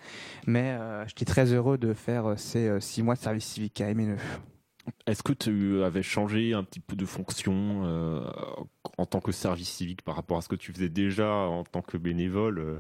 Mais 0.47 0.75
j'étais 1.07 1.27
très 1.27 1.53
heureux 1.53 1.77
de 1.77 1.93
faire 1.93 2.33
ces 2.39 2.81
six 2.81 3.03
mois 3.03 3.15
de 3.15 3.21
service 3.21 3.45
civique 3.45 3.79
à 3.83 3.89
MNE. 3.93 4.17
Est-ce 5.07 5.23
que 5.23 5.33
tu 5.33 5.83
avais 5.83 6.03
changé 6.03 6.55
un 6.55 6.65
petit 6.65 6.81
peu 6.81 6.97
de 6.97 7.07
fonction 7.07 7.83
euh, 7.85 8.31
en 8.99 9.07
tant 9.07 9.21
que 9.21 9.33
service 9.33 9.71
civique 9.71 10.03
par 10.03 10.17
rapport 10.17 10.39
à 10.39 10.43
ce 10.43 10.49
que 10.49 10.57
tu 10.57 10.73
faisais 10.73 10.89
déjà 10.89 11.33
en 11.33 11.65
tant 11.65 11.83
que 11.83 11.97
bénévole 11.97 12.59
euh 12.59 12.79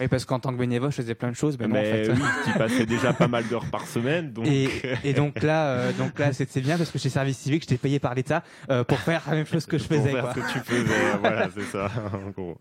Et 0.00 0.08
parce 0.08 0.24
qu'en 0.24 0.40
tant 0.40 0.52
que 0.52 0.58
bénévole, 0.58 0.90
je 0.90 0.96
faisais 0.96 1.14
plein 1.14 1.30
de 1.30 1.36
choses, 1.36 1.56
mais, 1.58 1.68
non, 1.68 1.76
en 1.76 1.80
Mais 1.82 2.04
fait. 2.04 2.12
oui, 2.12 2.18
tu 2.44 2.58
passais 2.58 2.84
déjà 2.84 3.12
pas 3.12 3.28
mal 3.28 3.46
d'heures 3.46 3.66
par 3.70 3.86
semaine, 3.86 4.32
donc 4.32 4.44
Et, 4.46 4.68
et 5.04 5.12
donc 5.12 5.40
là, 5.42 5.66
euh, 5.68 5.92
donc 5.92 6.18
là, 6.18 6.32
c'est 6.32 6.60
bien 6.60 6.76
parce 6.76 6.90
que 6.90 6.98
chez 6.98 7.08
service 7.10 7.38
civique, 7.38 7.62
j'étais 7.62 7.76
payé 7.78 8.00
par 8.00 8.14
l'État 8.14 8.42
euh, 8.70 8.82
pour 8.82 8.98
faire 8.98 9.22
la 9.28 9.34
même 9.36 9.46
chose 9.46 9.66
que 9.66 9.78
je 9.78 9.84
pour 9.86 9.96
faisais. 9.96 10.10
faire 10.10 10.22
Quoi. 10.22 10.34
ce 10.34 10.40
que 10.40 10.52
tu 10.52 10.58
faisais, 10.64 11.16
voilà, 11.20 11.48
c'est 11.54 11.62
ça, 11.62 11.88
en 12.12 12.30
gros. 12.30 12.58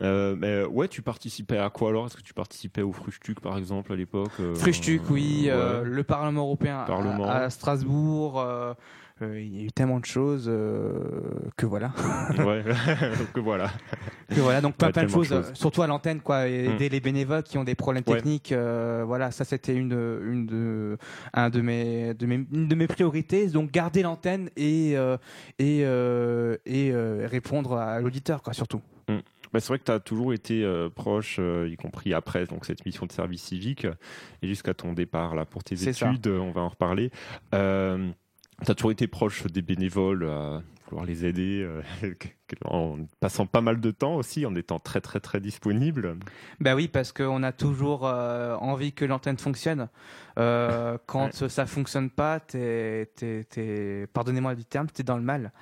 Euh, 0.00 0.34
mais 0.38 0.64
ouais, 0.64 0.88
tu 0.88 1.00
participais 1.02 1.58
à 1.58 1.70
quoi 1.70 1.90
alors? 1.90 2.06
Est-ce 2.06 2.16
que 2.16 2.22
tu 2.22 2.34
participais 2.34 2.82
au 2.82 2.92
Frustuc 2.92 3.40
par 3.40 3.58
exemple 3.58 3.92
à 3.92 3.96
l'époque 3.96 4.30
euh, 4.40 4.54
Frustuc, 4.54 5.02
oui, 5.10 5.44
euh, 5.48 5.82
ouais. 5.82 5.88
le 5.88 6.02
Parlement 6.02 6.42
européen 6.42 6.80
à- 6.80 6.84
Parlement. 6.86 7.28
À, 7.28 7.50
Strasbourg. 7.50 8.42
Euh, 9.22 9.40
il 9.40 9.56
y 9.56 9.60
a 9.60 9.64
eu 9.64 9.72
tellement 9.72 10.00
de 10.00 10.04
choses 10.04 10.46
euh, 10.48 10.92
que 11.56 11.66
voilà. 11.66 11.92
ouais, 12.38 12.64
que 13.34 13.40
voilà. 13.40 13.70
Que 14.28 14.40
voilà, 14.40 14.60
donc 14.60 14.76
plein, 14.76 14.88
Ouais, 14.88 14.92
plein 14.92 15.04
de 15.04 15.08
choses, 15.08 15.50
surtout 15.54 15.82
à 15.82 15.86
l'antenne, 15.86 16.20
quoi, 16.20 16.48
et 16.48 16.68
Mm. 16.68 16.72
aider 16.72 16.88
les 16.88 17.00
bénévoles 17.00 17.42
qui 17.42 17.58
ont 17.58 17.64
des 17.64 17.74
problèmes 17.74 18.04
Ouais. 18.06 18.16
techniques. 18.16 18.52
euh, 18.52 19.04
voilà, 19.06 19.30
ça 19.30 19.44
c'était 19.44 19.74
une, 19.74 19.92
une 19.92 20.46
de, 20.46 20.96
un 21.34 21.50
de 21.50 21.60
mes, 21.60 22.14
de 22.14 22.26
mes, 22.26 22.46
une 22.52 22.68
de 22.68 22.74
mes 22.74 22.86
priorités. 22.86 23.46
Donc 23.48 23.70
garder 23.70 24.02
l'antenne 24.02 24.48
et 24.56 24.94
et 25.58 25.80
et 25.80 26.92
répondre 27.26 27.74
à 27.76 28.00
l'auditeur, 28.00 28.42
quoi, 28.42 28.52
surtout. 28.52 28.80
Bah, 29.52 29.60
c'est 29.60 29.68
vrai 29.68 29.78
que 29.78 29.84
tu 29.84 29.92
as 29.92 30.00
toujours 30.00 30.32
été 30.32 30.64
euh, 30.64 30.88
proche, 30.88 31.36
euh, 31.38 31.68
y 31.70 31.76
compris 31.76 32.14
après 32.14 32.46
donc, 32.46 32.64
cette 32.64 32.86
mission 32.86 33.04
de 33.04 33.12
service 33.12 33.42
civique, 33.42 33.86
et 34.40 34.46
jusqu'à 34.48 34.72
ton 34.72 34.94
départ 34.94 35.34
là, 35.34 35.44
pour 35.44 35.62
tes 35.62 35.76
ça. 35.76 35.90
études, 35.90 36.26
on 36.28 36.52
va 36.52 36.62
en 36.62 36.68
reparler. 36.70 37.10
Euh, 37.54 38.08
tu 38.64 38.70
as 38.70 38.74
toujours 38.74 38.92
été 38.92 39.06
proche 39.06 39.46
des 39.46 39.62
bénévoles, 39.62 40.28
à 40.28 40.62
vouloir 40.88 41.06
les 41.06 41.24
aider, 41.24 41.62
euh, 41.62 41.82
en 42.64 42.98
passant 43.20 43.46
pas 43.46 43.60
mal 43.60 43.80
de 43.80 43.90
temps 43.90 44.16
aussi, 44.16 44.46
en 44.46 44.54
étant 44.54 44.78
très 44.78 45.00
très 45.00 45.20
très 45.20 45.40
disponible. 45.40 46.16
Bah 46.60 46.74
oui, 46.74 46.88
parce 46.88 47.12
qu'on 47.12 47.42
a 47.42 47.52
toujours 47.52 48.06
euh, 48.06 48.54
envie 48.56 48.92
que 48.92 49.04
l'antenne 49.04 49.38
fonctionne. 49.38 49.88
Euh, 50.38 50.96
quand 51.06 51.48
ça 51.48 51.66
fonctionne 51.66 52.10
pas, 52.10 52.40
t'es, 52.40 53.10
t'es, 53.16 53.44
t'es- 53.44 54.06
pardonnez-moi 54.12 54.54
du 54.54 54.64
terme, 54.64 54.86
t'es 54.88 55.02
dans 55.02 55.16
le 55.16 55.22
mal. 55.22 55.52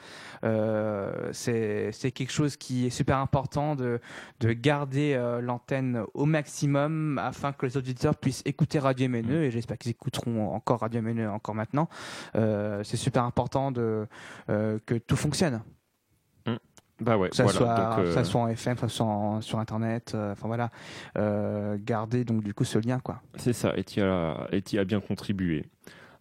Euh, 0.45 1.31
c'est, 1.33 1.91
c'est 1.93 2.13
quelque 2.13 2.33
chose 2.33 2.57
qui 2.57 2.87
est 2.87 2.91
super 2.91 3.19
important 3.19 3.75
de, 3.77 4.01
de 4.41 4.53
garder 4.53 5.21
l'antenne 5.43 6.05
au 6.15 6.25
maximum 6.25 7.19
afin 7.19 7.53
que 7.53 7.67
les 7.67 7.77
auditeurs 7.77 8.17
puissent 8.17 8.43
écouter 8.45 8.79
Radio 8.79 9.09
MNE 9.09 9.45
et 9.45 9.51
j'espère 9.51 9.79
qu'ils 9.79 9.91
écouteront 9.91 10.55
encore 10.55 10.81
Radio 10.81 11.03
MNE 11.03 11.29
encore 11.29 11.55
maintenant. 11.55 11.89
C'est 12.35 12.97
super 12.97 13.25
important 13.25 13.73
de, 13.73 14.07
que 14.47 14.99
tout 14.99 15.17
fonctionne. 15.17 15.63
Bah 17.01 17.17
ouais, 17.17 17.31
Que 17.31 17.37
ça, 17.37 17.45
voilà. 17.45 17.59
soit, 17.59 17.75
donc, 17.97 18.07
euh, 18.07 18.13
ça 18.15 18.25
soit 18.25 18.41
en 18.43 18.49
FM, 18.49 18.77
ça 18.77 18.89
soit 18.89 19.07
en- 19.07 19.41
sur 19.41 19.59
Internet, 19.59 20.13
euh, 20.15 20.33
enfin 20.33 20.47
voilà, 20.49 20.71
euh, 21.19 21.77
garder 21.81 22.25
donc 22.25 22.43
du 22.43 22.55
coup 22.55 22.65
ce 22.65 22.79
lien 22.79 23.01
quoi. 23.01 23.23
C'est 23.37 23.53
ça, 23.55 23.73
et 23.77 23.85
tu 23.85 24.01
as, 24.03 24.85
bien 24.85 25.01
contribué. 25.01 25.65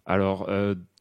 Alors, 0.06 0.50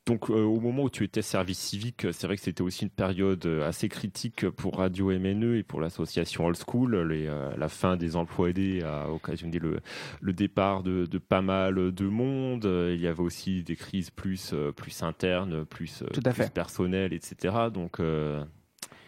donc, 0.06 0.30
euh, 0.30 0.42
au 0.42 0.58
moment 0.58 0.84
où 0.84 0.90
tu 0.90 1.04
étais 1.04 1.20
service 1.20 1.58
civique, 1.58 2.06
c'est 2.12 2.26
vrai 2.26 2.36
que 2.36 2.42
c'était 2.42 2.62
aussi 2.62 2.84
une 2.84 2.90
période 2.90 3.44
assez 3.66 3.88
critique 3.90 4.48
pour 4.48 4.78
Radio 4.78 5.10
MNE 5.10 5.56
et 5.58 5.62
pour 5.62 5.80
l'association 5.82 6.46
Old 6.46 6.56
School. 6.66 6.96
Les, 7.08 7.26
euh, 7.26 7.50
la 7.58 7.68
fin 7.68 7.96
des 7.96 8.16
emplois 8.16 8.48
aidés 8.50 8.82
a 8.82 9.10
occasionné 9.10 9.58
le, 9.58 9.80
le 10.22 10.32
départ 10.32 10.82
de, 10.82 11.04
de 11.04 11.18
pas 11.18 11.42
mal 11.42 11.92
de 11.92 12.06
monde. 12.06 12.64
Il 12.64 13.00
y 13.00 13.06
avait 13.06 13.20
aussi 13.20 13.62
des 13.62 13.76
crises 13.76 14.08
plus, 14.10 14.54
plus 14.76 15.02
internes, 15.02 15.66
plus, 15.66 16.02
Tout 16.12 16.20
à 16.24 16.30
plus 16.32 16.44
fait. 16.44 16.52
personnelles, 16.54 17.12
etc. 17.12 17.54
Donc, 17.72 18.00
euh, 18.00 18.42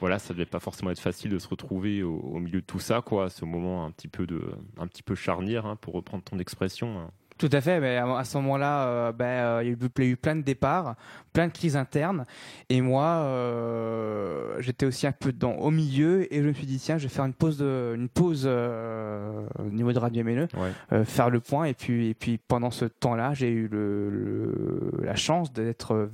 voilà, 0.00 0.18
ça 0.18 0.32
devait 0.34 0.46
pas 0.46 0.60
forcément 0.60 0.90
être 0.90 0.98
facile 1.00 1.30
de 1.30 1.38
se 1.38 1.48
retrouver 1.48 2.02
au, 2.02 2.16
au 2.16 2.38
milieu 2.40 2.60
de 2.60 2.66
tout 2.66 2.78
ça, 2.80 3.00
quoi. 3.02 3.30
Ce 3.30 3.44
moment 3.44 3.84
un 3.84 3.90
petit 3.90 4.08
peu 4.08 4.26
de, 4.26 4.40
un 4.78 4.86
petit 4.86 5.02
peu 5.02 5.14
charnière, 5.14 5.66
hein, 5.66 5.76
pour 5.80 5.94
reprendre 5.94 6.24
ton 6.24 6.38
expression. 6.38 6.98
hein. 6.98 7.10
Tout 7.38 7.48
à 7.52 7.62
fait, 7.62 7.80
mais 7.80 7.96
à 7.96 8.18
à 8.18 8.24
ce 8.24 8.36
moment-là, 8.36 8.84
euh, 8.86 9.12
ben, 9.12 9.24
euh, 9.24 9.60
il 9.62 9.68
y 9.68 9.70
a 9.70 9.72
eu- 10.10 10.16
plein 10.16 10.36
de 10.36 10.42
départs, 10.42 10.94
plein 11.32 11.46
de 11.46 11.52
crises 11.52 11.74
internes, 11.74 12.26
et 12.68 12.82
moi, 12.82 13.04
euh, 13.04 14.56
j'étais 14.60 14.84
aussi 14.86 15.06
un 15.06 15.12
peu 15.12 15.32
dans, 15.32 15.52
au 15.52 15.70
milieu, 15.70 16.32
et 16.32 16.42
je 16.42 16.46
me 16.46 16.52
suis 16.52 16.66
dit 16.66 16.78
tiens, 16.78 16.98
je 16.98 17.04
vais 17.04 17.08
faire 17.14 17.24
une 17.24 17.32
pause, 17.32 17.56
de, 17.58 17.94
une 17.96 18.08
pause 18.10 18.44
euh, 18.46 19.46
au 19.58 19.70
niveau 19.70 19.92
de 19.92 19.98
Radio 19.98 20.22
MNE, 20.24 20.48
Ouais. 20.56 21.04
faire 21.04 21.30
le 21.30 21.40
point, 21.40 21.64
et 21.64 21.72
puis, 21.74 22.08
et 22.10 22.14
puis 22.14 22.38
pendant 22.38 22.70
ce 22.70 22.84
temps-là, 22.84 23.32
j'ai 23.34 23.48
eu 23.50 23.68
le, 23.68 24.10
le- 24.10 24.90
la 25.04 25.14
chance 25.16 25.52
d'être 25.52 26.08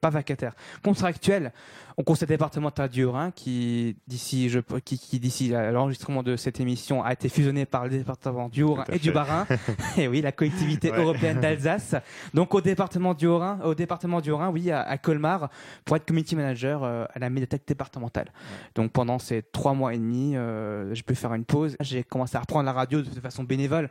pas 0.00 0.10
vacataire, 0.10 0.54
contractuel 0.82 1.52
au 2.00 2.02
conseil 2.02 2.26
départemental 2.26 2.88
du 2.88 3.04
Haut-Rhin, 3.04 3.30
qui 3.30 3.94
d'ici, 4.06 4.48
je, 4.48 4.58
qui, 4.84 4.98
qui 4.98 5.20
d'ici 5.20 5.50
l'enregistrement 5.50 6.22
de 6.22 6.34
cette 6.36 6.58
émission 6.58 7.04
a 7.04 7.12
été 7.12 7.28
fusionné 7.28 7.66
par 7.66 7.84
le 7.84 7.90
département 7.90 8.48
du 8.48 8.62
Haut-Rhin 8.62 8.84
et 8.90 8.98
du. 8.98 9.12
Bas-Rhin. 9.12 9.46
et 9.98 10.08
oui, 10.08 10.22
la 10.22 10.32
collectivité 10.32 10.90
Ouais. 10.90 10.98
européenne 10.98 11.40
d'Alsace. 11.40 11.94
Donc 12.32 12.54
au 12.54 12.60
département 12.62 13.12
du 13.12 13.26
Haut-Rhin, 13.26 13.60
au 13.64 13.74
département 13.74 14.20
du 14.22 14.30
Haut-Rhin, 14.30 14.48
oui, 14.48 14.70
à, 14.70 14.80
à 14.80 14.96
Colmar, 14.96 15.50
pour 15.84 15.94
être 15.96 16.06
community 16.06 16.34
manager 16.36 16.82
euh, 16.84 17.04
à 17.14 17.18
la 17.18 17.28
médiathèque 17.28 17.64
départementale. 17.66 18.32
Donc 18.74 18.92
pendant 18.92 19.18
ces 19.18 19.42
trois 19.42 19.74
mois 19.74 19.92
et 19.92 19.98
demi, 19.98 20.36
euh, 20.36 20.94
j'ai 20.94 21.02
pu 21.02 21.14
faire 21.14 21.34
une 21.34 21.44
pause. 21.44 21.76
J'ai 21.80 22.02
commencé 22.02 22.36
à 22.36 22.40
reprendre 22.40 22.64
la 22.64 22.72
radio 22.72 23.02
de 23.02 23.20
façon 23.20 23.44
bénévole 23.44 23.90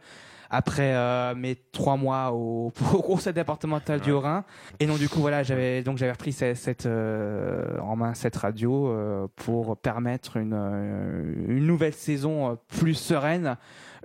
après 0.49 0.93
euh, 0.95 1.35
mes 1.35 1.55
trois 1.71 1.97
mois 1.97 2.31
au, 2.33 2.71
au 2.93 3.01
conseil 3.01 3.33
départemental 3.33 3.99
du. 4.01 4.11
Haut-Rhin. 4.11 4.43
Et 4.79 4.87
donc 4.87 4.97
du 4.99 5.07
coup 5.09 5.19
voilà, 5.19 5.43
j'avais 5.43 5.83
donc 5.83 5.97
j'avais 5.97 6.11
repris 6.11 6.33
cette, 6.33 6.57
cette, 6.57 6.85
euh, 6.85 7.77
en 7.79 7.95
main 7.95 8.13
cette 8.13 8.35
radio 8.35 8.87
euh, 8.87 9.27
pour 9.35 9.77
permettre 9.77 10.37
une, 10.37 10.53
euh, 10.53 11.33
une 11.47 11.67
nouvelle 11.67 11.93
saison 11.93 12.51
euh, 12.51 12.55
plus 12.67 12.95
sereine, 12.95 13.57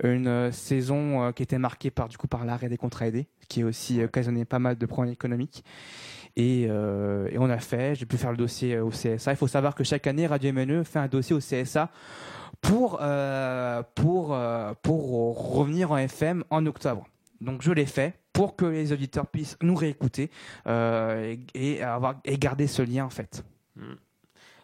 une 0.03 0.27
euh, 0.27 0.53
saison 0.53 1.33
qui 1.33 1.43
était 1.43 1.59
marquée 1.59 1.91
par 1.91 2.09
du 2.09 2.19
coup 2.19 2.29
par 2.29 2.45
l'arrêt 2.45 2.69
des 2.69 2.77
contrats 2.77 3.07
aidés, 3.07 3.27
qui 3.49 3.63
a 3.63 3.67
aussi 3.67 4.03
occasionné 4.03 4.45
pas 4.45 4.59
mal 4.59 4.77
de 4.77 4.87
problèmes 4.87 5.13
économiques. 5.13 5.65
Et, 6.37 6.67
euh, 6.69 7.29
et 7.31 7.39
on 7.39 7.49
a 7.49 7.59
fait, 7.59 7.95
j'ai 7.95 8.07
pu 8.07 8.17
faire 8.17 8.33
le 8.33 8.37
dossier 8.37 8.79
au 8.81 8.91
CSA. 8.91 9.33
Il 9.33 9.37
faut 9.37 9.47
savoir 9.47 9.75
que 9.77 9.85
chaque 9.85 10.07
année, 10.09 10.27
Radio 10.27 10.53
MNE 10.53 10.83
fait 10.83 10.99
un 10.99 11.07
dossier 11.07 11.35
au 11.35 11.39
CSA 11.39 11.91
pour, 12.65 12.99
euh, 13.03 13.83
pour, 13.95 14.35
euh, 14.35 14.73
pour 14.83 15.55
revenir 15.55 15.93
en 15.93 15.99
FM 15.99 16.45
en 16.51 16.65
octobre. 16.67 17.07
Donc 17.41 17.63
je 17.63 17.73
l'ai 17.73 17.87
fait 17.87 18.15
pour 18.33 18.57
que 18.57 18.65
les 18.65 18.93
auditeurs 18.93 19.27
puissent 19.27 19.57
nous 19.63 19.75
réécouter 19.75 20.31
euh, 20.67 21.37
et, 21.55 21.75
et 21.77 21.83
avoir, 21.83 22.17
et 22.25 22.39
garder 22.39 22.67
ce 22.67 22.83
lien 22.83 23.05
en 23.05 23.11
fait. 23.11 23.45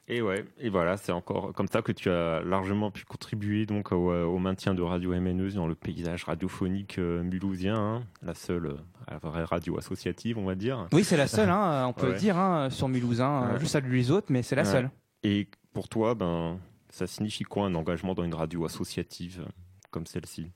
Et 0.08 0.22
ouais, 0.22 0.44
et 0.58 0.70
voilà, 0.70 0.96
c'est 0.96 1.12
encore 1.12 1.52
comme 1.52 1.68
ça 1.68 1.82
que 1.82 1.92
tu 1.92 2.10
as 2.10 2.40
largement 2.40 2.90
pu 2.90 3.04
contribuer 3.04 3.64
donc 3.66 3.92
au, 3.92 4.12
au 4.12 4.38
maintien 4.38 4.74
de 4.74 4.82
Radio 4.82 5.10
MNE 5.12 5.50
dans 5.54 5.68
le 5.68 5.74
paysage 5.76 6.24
radiophonique 6.24 6.98
mulhousien, 6.98 7.76
hein, 7.76 8.02
la 8.22 8.34
seule 8.34 8.66
euh, 8.66 9.18
vraie 9.22 9.44
radio 9.44 9.78
associative, 9.78 10.36
on 10.38 10.44
va 10.46 10.56
dire. 10.56 10.88
Oui, 10.92 11.04
c'est 11.04 11.16
la 11.16 11.28
seule, 11.28 11.50
hein, 11.50 11.86
on 11.88 11.92
peut 11.92 12.10
Ouais. 12.12 12.18
dire, 12.18 12.36
hein, 12.38 12.70
sur 12.70 12.88
Mulhouse. 12.88 13.20
Ouais. 13.20 13.58
Je 13.60 13.66
salue 13.66 13.92
les 13.92 14.10
autres, 14.10 14.28
mais 14.30 14.42
c'est 14.42 14.56
la 14.56 14.62
Ouais. 14.62 14.68
seule. 14.68 14.90
Et 15.22 15.48
pour 15.74 15.88
toi, 15.88 16.14
ben, 16.16 16.58
ça 16.90 17.06
signifie 17.06 17.44
quoi 17.44 17.66
un 17.66 17.74
engagement 17.74 18.14
dans 18.14 18.24
une 18.24 18.34
radio 18.34 18.64
associative 18.64 19.44
euh, 19.46 19.50
comme 19.90 20.06
celle-ci? 20.06 20.50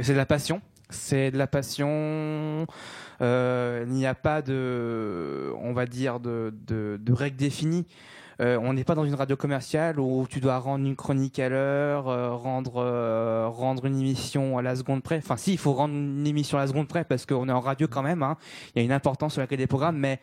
C'est 0.00 0.12
de 0.12 0.18
la 0.18 0.26
passion. 0.26 0.62
C'est 0.88 1.30
de 1.30 1.38
la 1.38 1.46
passion. 1.46 2.66
Euh, 3.20 3.84
il 3.86 3.92
n'y 3.92 4.06
a 4.06 4.14
pas 4.14 4.42
de, 4.42 5.52
on 5.58 5.72
va 5.72 5.86
dire, 5.86 6.20
de, 6.20 6.52
règles 7.10 7.36
définies. 7.36 7.86
Euh, 8.40 8.58
on 8.62 8.72
n'est 8.72 8.84
pas 8.84 8.94
dans 8.94 9.04
une 9.04 9.14
radio 9.14 9.36
commerciale 9.36 10.00
où 10.00 10.26
tu 10.28 10.40
dois 10.40 10.58
rendre 10.58 10.86
une 10.86 10.96
chronique 10.96 11.38
à 11.38 11.48
l'heure, 11.48 12.04
rendre, 12.42 12.82
rendre 13.48 13.84
une 13.84 14.00
émission 14.00 14.56
à 14.58 14.62
la 14.62 14.76
seconde 14.76 15.02
près. 15.02 15.18
Enfin, 15.18 15.36
si, 15.36 15.52
il 15.52 15.58
faut 15.58 15.74
rendre 15.74 15.94
une 15.94 16.26
émission 16.26 16.58
à 16.58 16.62
la 16.62 16.66
seconde 16.66 16.88
près 16.88 17.04
parce 17.04 17.26
qu'on 17.26 17.48
est 17.48 17.52
en 17.52 17.60
radio 17.60 17.86
quand 17.86 18.02
même. 18.02 18.22
hein. 18.22 18.36
Il 18.74 18.78
y 18.78 18.82
a 18.82 18.84
une 18.84 18.92
importance 18.92 19.34
sur 19.34 19.42
laquelle 19.42 19.58
des 19.58 19.66
programmes, 19.66 19.98
mais 19.98 20.20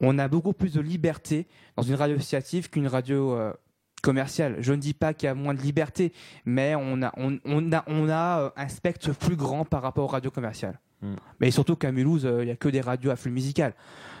on 0.00 0.18
a 0.18 0.28
beaucoup 0.28 0.54
plus 0.54 0.72
de 0.74 0.80
liberté 0.80 1.46
dans 1.76 1.82
une 1.82 1.94
radio 1.94 2.16
associative 2.16 2.70
qu'une 2.70 2.88
radio 2.88 3.52
commerciale. 4.00 4.56
Je 4.60 4.72
ne 4.72 4.78
dis 4.78 4.94
pas 4.94 5.14
qu'il 5.14 5.26
y 5.26 5.30
a 5.30 5.34
moins 5.34 5.54
de 5.54 5.60
liberté, 5.60 6.12
mais 6.44 6.74
on 6.76 7.02
a, 7.02 7.12
on, 7.16 7.38
on 7.44 7.72
a, 7.72 7.84
on 7.86 8.08
a 8.08 8.40
euh, 8.40 8.50
un 8.56 8.68
spectre 8.68 9.12
plus 9.12 9.36
grand 9.36 9.64
par 9.64 9.82
rapport 9.82 10.04
aux 10.04 10.08
radios 10.08 10.30
commerciales. 10.30 10.78
Mm. 11.02 11.14
Mais 11.40 11.50
surtout 11.50 11.76
qu'à 11.76 11.92
Mulhouse, 11.92 12.26
euh, 12.26 12.42
il 12.42 12.46
n'y 12.46 12.52
a 12.52 12.56
que 12.56 12.68
des 12.68 12.80
radios 12.80 13.10
à 13.10 13.16
flux 13.16 13.30
musical. 13.30 13.74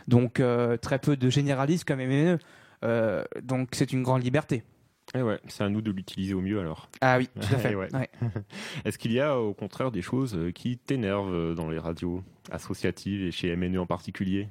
Donc 0.08 0.40
euh, 0.40 0.76
très 0.76 0.98
peu 0.98 1.16
de 1.16 1.30
généralistes 1.30 1.84
comme 1.84 2.00
MNE. 2.00 2.38
Euh, 2.84 3.24
donc 3.42 3.70
c'est 3.72 3.92
une 3.92 4.02
grande 4.02 4.22
liberté. 4.22 4.62
Et 5.14 5.22
ouais, 5.22 5.40
c'est 5.48 5.64
à 5.64 5.68
nous 5.68 5.82
de 5.82 5.90
l'utiliser 5.90 6.34
au 6.34 6.40
mieux 6.40 6.60
alors. 6.60 6.88
Ah 7.00 7.18
oui, 7.18 7.28
tout 7.34 7.54
à 7.54 7.58
fait. 7.58 7.74
Ouais. 7.74 7.88
Ouais. 7.94 8.08
Est-ce 8.84 8.96
qu'il 8.96 9.12
y 9.12 9.20
a 9.20 9.38
au 9.38 9.54
contraire 9.54 9.90
des 9.90 10.02
choses 10.02 10.38
qui 10.54 10.78
t'énervent 10.78 11.54
dans 11.54 11.68
les 11.68 11.78
radios 11.78 12.22
associatives 12.50 13.22
et 13.22 13.32
chez 13.32 13.54
MNE 13.56 13.78
en 13.78 13.86
particulier? 13.86 14.48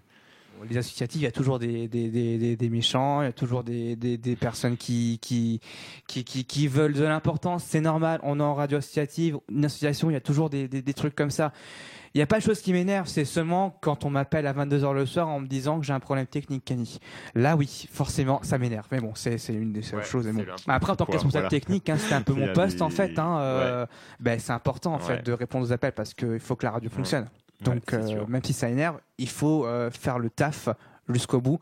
Les 0.67 0.78
associatifs, 0.78 1.22
il 1.22 1.26
y 1.26 1.28
a 1.28 1.32
toujours 1.32 1.60
des, 1.60 1.88
des, 1.88 2.10
des, 2.10 2.56
des 2.56 2.69
méchants, 2.69 3.22
il 3.22 3.26
y 3.26 3.28
a 3.30 3.34
toujours 3.34 3.63
des, 3.63 4.17
personnes 4.39 4.78
qui, 4.78 5.19
qui, 5.22 5.60
qui, 6.08 6.24
qui, 6.24 6.45
qui 6.45 6.67
veulent 6.67 6.93
de 6.93 7.04
l'importance. 7.04 7.63
C'est 7.65 7.82
normal, 7.82 8.19
on 8.24 8.39
est 8.39 8.43
en 8.43 8.54
radio 8.56 8.78
associative, 8.80 9.38
une 9.50 9.65
association, 9.65 10.10
il 10.10 10.13
y 10.13 10.17
a 10.17 10.22
toujours 10.22 10.50
des, 10.50 10.67
trucs 10.95 11.15
comme 11.15 11.32
ça. 11.32 11.52
Il 12.15 12.17
n'y 12.17 12.24
a 12.24 12.26
pas 12.26 12.39
de 12.39 12.43
chose 12.43 12.60
qui 12.62 12.74
m'énerve, 12.74 13.08
c'est 13.08 13.24
seulement 13.24 13.78
quand 13.82 14.04
on 14.04 14.10
m'appelle 14.10 14.48
à 14.48 14.54
22h 14.54 14.93
le 14.95 15.06
soir 15.06 15.28
en 15.28 15.39
me 15.39 15.45
disant 15.48 15.80
que 15.80 15.86
j'ai 15.86 15.93
un 15.93 16.00
problème 16.00 16.26
technique, 16.26 16.65
Kenny. 16.65 17.00
Là, 17.36 17.56
oui, 17.56 17.88
forcément, 17.91 18.39
ça 18.41 18.58
m'énerve. 18.58 18.88
Mais 18.91 19.00
bon, 19.00 19.12
c'est 19.13 19.38
une 19.50 19.74
des 19.74 19.84
seules 19.84 20.00
Ouais, 20.00 20.06
choses. 20.06 20.26
bon. 20.28 20.43
Après, 20.67 20.91
en 20.91 20.95
tant 20.95 21.06
que 21.06 21.12
responsable 21.12 21.43
voilà. 21.43 21.50
technique, 21.50 21.88
hein, 21.88 21.98
c'est 22.00 22.15
un 22.15 22.24
peu 22.24 22.34
mon 22.34 22.48
a 22.50 22.54
poste, 22.54 22.82
en 22.82 22.89
fait. 22.89 23.19
Hein, 23.19 23.38
euh, 23.41 23.86
ben, 24.19 24.39
c'est 24.39 24.52
important, 24.54 24.95
en 24.95 24.98
Ouais. 24.98 25.04
fait, 25.17 25.24
de 25.24 25.32
répondre 25.34 25.67
aux 25.67 25.72
appels 25.72 25.91
parce 25.91 26.15
qu'il 26.15 26.39
faut 26.39 26.56
que 26.56 26.65
la 26.65 26.72
radio 26.72 26.89
fonctionne. 26.89 27.28
Donc, 27.62 27.93
euh, 27.93 28.26
même 28.28 28.43
si 28.43 28.54
ça 28.54 28.69
énerve, 28.69 29.00
il 29.17 29.30
faut 29.30 29.65
euh, 29.65 29.91
faire 29.91 30.19
le 30.19 30.30
taf 30.30 30.69
jusqu'au 31.10 31.41
bout 31.41 31.60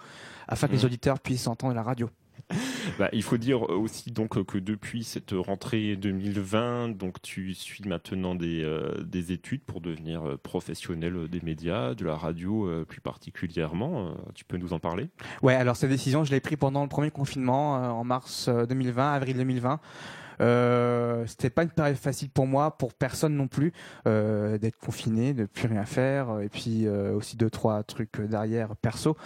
afin 0.47 0.67
que 0.67 0.73
les 0.73 0.79
Mhm. 0.79 0.85
auditeurs 0.85 1.19
puissent 1.19 1.47
entendre 1.47 1.73
la 1.73 1.83
radio. 1.83 2.09
Bah, 2.99 3.09
il 3.11 3.23
faut 3.23 3.37
dire 3.37 3.63
aussi 3.69 4.11
donc 4.11 4.41
que 4.45 4.57
depuis 4.57 5.03
cette 5.03 5.31
rentrée 5.35 5.97
2020, 5.97 6.89
donc 6.97 7.21
tu 7.21 7.53
suis 7.53 7.83
maintenant 7.83 8.35
des, 8.35 8.63
euh, 8.63 9.03
des 9.03 9.33
études 9.33 9.61
pour 9.63 9.81
devenir 9.81 10.25
euh, 10.25 10.37
professionnel 10.37 11.27
des 11.27 11.41
médias, 11.41 11.93
de 11.95 12.05
la 12.05 12.15
radio 12.15 12.65
euh, 12.67 12.85
plus 12.85 13.01
particulièrement. 13.01 14.07
Euh, 14.07 14.11
tu 14.35 14.45
peux 14.45 14.55
nous 14.57 14.71
en 14.71 14.79
parler? 14.79 15.09
Ouais, 15.41 15.55
alors 15.55 15.75
cette 15.75 15.89
décision, 15.89 16.23
je 16.23 16.31
l'ai 16.31 16.39
prise 16.39 16.57
pendant 16.57 16.83
le 16.83 16.89
premier 16.89 17.11
confinement 17.11 17.83
euh, 17.83 17.89
en 17.89 18.03
mars 18.05 18.47
euh, 18.47 18.65
2020, 18.65 19.11
avril 19.13 19.35
2020. 19.35 19.79
Euh, 20.41 21.25
c'était 21.27 21.49
pas 21.49 21.63
une 21.63 21.69
période 21.69 21.97
facile 21.97 22.29
pour 22.29 22.47
moi, 22.47 22.77
pour 22.77 22.93
personne 22.93 23.35
non 23.35 23.47
plus, 23.47 23.73
euh, 24.07 24.57
d'être 24.57 24.77
confiné, 24.77 25.33
de 25.33 25.45
plus 25.45 25.67
rien 25.67 25.85
faire, 25.85 26.29
euh, 26.29 26.41
et 26.41 26.49
puis 26.49 26.87
euh, 26.87 27.13
aussi 27.13 27.37
deux 27.37 27.49
trois 27.49 27.83
trucs 27.83 28.21
derrière 28.21 28.75
perso. 28.75 29.17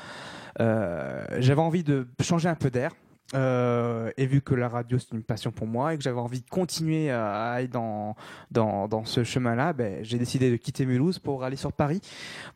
Euh, 0.60 1.24
j'avais 1.39 1.62
envie 1.62 1.84
de 1.84 2.08
changer 2.21 2.50
un 2.50 2.56
peu 2.56 2.69
d'air. 2.69 2.91
Euh, 3.34 4.12
et 4.17 4.26
vu 4.26 4.41
que 4.41 4.54
la 4.54 4.67
radio 4.67 5.00
c'est 5.00 5.13
une 5.13 5.24
passion 5.24 5.52
pour 5.52 5.65
moi 5.65 5.94
et 5.94 5.98
que 5.98 6.04
j'avais 6.04 6.20
envie 6.20 6.41
de 6.41 6.50
continuer 6.50 7.10
à 7.10 7.52
aller 7.52 7.70
dans 7.70 8.15
dans, 8.52 8.89
dans 8.89 9.06
ce 9.06 9.24
chemin-là, 9.24 9.72
ben, 9.72 10.04
j'ai 10.04 10.17
décidé 10.17 10.52
de 10.52 10.58
quitter 10.58 10.86
Mulhouse 10.86 11.20
pour 11.20 11.44
aller 11.44 11.56
sur 11.56 11.72
Paris 11.72 12.02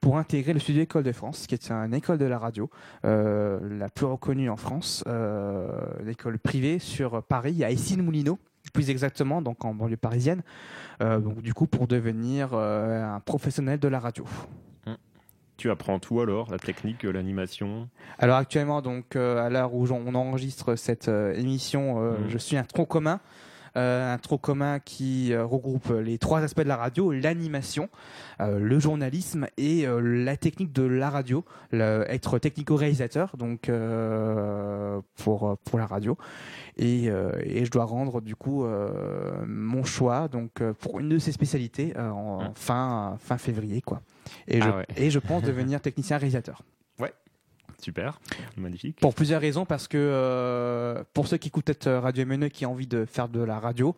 pour 0.01 0.17
intégrer 0.17 0.53
le 0.53 0.59
studio 0.59 0.81
École 0.81 1.03
de 1.03 1.11
France, 1.11 1.47
qui 1.47 1.55
est 1.55 1.71
une 1.71 1.93
école 1.93 2.17
de 2.17 2.25
la 2.25 2.37
radio 2.37 2.69
euh, 3.05 3.59
la 3.77 3.89
plus 3.89 4.05
reconnue 4.05 4.49
en 4.49 4.57
France, 4.57 5.03
euh, 5.07 5.67
l'école 6.03 6.39
privée 6.39 6.79
sur 6.79 7.23
Paris, 7.23 7.63
à 7.63 7.71
Issy-les-Moulineaux, 7.71 8.39
plus 8.73 8.89
exactement, 8.89 9.41
donc 9.41 9.63
en 9.63 9.73
banlieue 9.73 9.97
parisienne. 9.97 10.41
Euh, 11.01 11.19
donc 11.19 11.41
du 11.41 11.53
coup, 11.53 11.67
pour 11.67 11.87
devenir 11.87 12.53
un 12.53 13.19
professionnel 13.19 13.79
de 13.79 13.87
la 13.87 13.99
radio. 13.99 14.25
Tu 15.57 15.71
apprends 15.71 15.99
tout 15.99 16.19
alors, 16.19 16.51
la 16.51 16.59
technique, 16.59 17.05
euh, 17.05 17.11
l'animation? 17.11 17.87
Alors 18.19 18.37
actuellement, 18.37 18.81
donc 18.81 19.15
euh, 19.15 19.37
à 19.45 19.49
l'heure 19.49 19.73
où 19.73 19.87
on 19.89 20.13
enregistre 20.13 20.75
cette 20.75 21.07
euh, 21.07 21.33
émission, 21.33 22.01
euh, 22.03 22.17
Mhm. 22.19 22.29
je 22.29 22.37
suis 22.37 22.57
un 22.57 22.63
tronc 22.63 22.85
commun. 22.85 23.19
Euh, 23.77 24.13
un 24.13 24.17
tronc 24.17 24.37
commun 24.37 24.79
qui 24.79 25.33
euh, 25.33 25.43
regroupe 25.45 25.89
les 26.01 26.17
trois 26.17 26.39
aspects 26.41 26.61
de 26.61 26.67
la 26.69 26.77
radio 26.77 27.11
l'animation, 27.11 27.89
euh, 28.39 28.57
le 28.57 28.79
journalisme 28.79 29.47
et 29.57 29.85
la 30.01 30.37
technique 30.37 30.71
de 30.71 30.83
la 30.83 31.09
radio, 31.09 31.43
le- 31.71 32.05
être 32.07 32.39
technico-réalisateur 32.39 33.35
donc 33.37 33.69
pour 35.15 35.57
pour 35.63 35.79
la 35.79 35.85
radio 35.85 36.17
et, 36.77 37.05
et 37.05 37.65
je 37.65 37.71
dois 37.71 37.85
rendre 37.85 38.21
du 38.21 38.35
coup 38.35 38.65
mon 39.47 39.83
choix 39.83 40.27
donc 40.27 40.61
pour 40.79 40.99
une 40.99 41.09
de 41.09 41.17
ces 41.19 41.31
spécialités 41.31 41.93
en 41.97 42.35
Mhm. 42.43 42.51
fin 42.55 43.15
fin 43.19 43.37
février 43.37 43.81
quoi 43.81 44.01
et 44.47 44.59
Ah 44.61 44.65
je 44.65 44.69
ouais. 44.77 44.85
et 44.97 45.09
je 45.11 45.19
pense 45.19 45.43
devenir 45.43 45.81
technicien 45.81 46.17
réalisateur. 46.17 46.61
Super, 47.81 48.19
magnifique. 48.57 48.99
Pour 48.99 49.13
plusieurs 49.13 49.41
raisons, 49.41 49.65
parce 49.65 49.87
que 49.87 49.97
euh, 49.97 51.03
pour 51.13 51.27
ceux 51.27 51.37
qui 51.37 51.49
écoutent 51.49 51.65
peut-être 51.65 51.87
euh, 51.87 51.99
Radio 51.99 52.25
MNE 52.25 52.49
qui 52.49 52.65
ont 52.65 52.71
envie 52.71 52.87
de 52.87 53.05
faire 53.05 53.29
de 53.29 53.41
la 53.41 53.59
radio, 53.59 53.95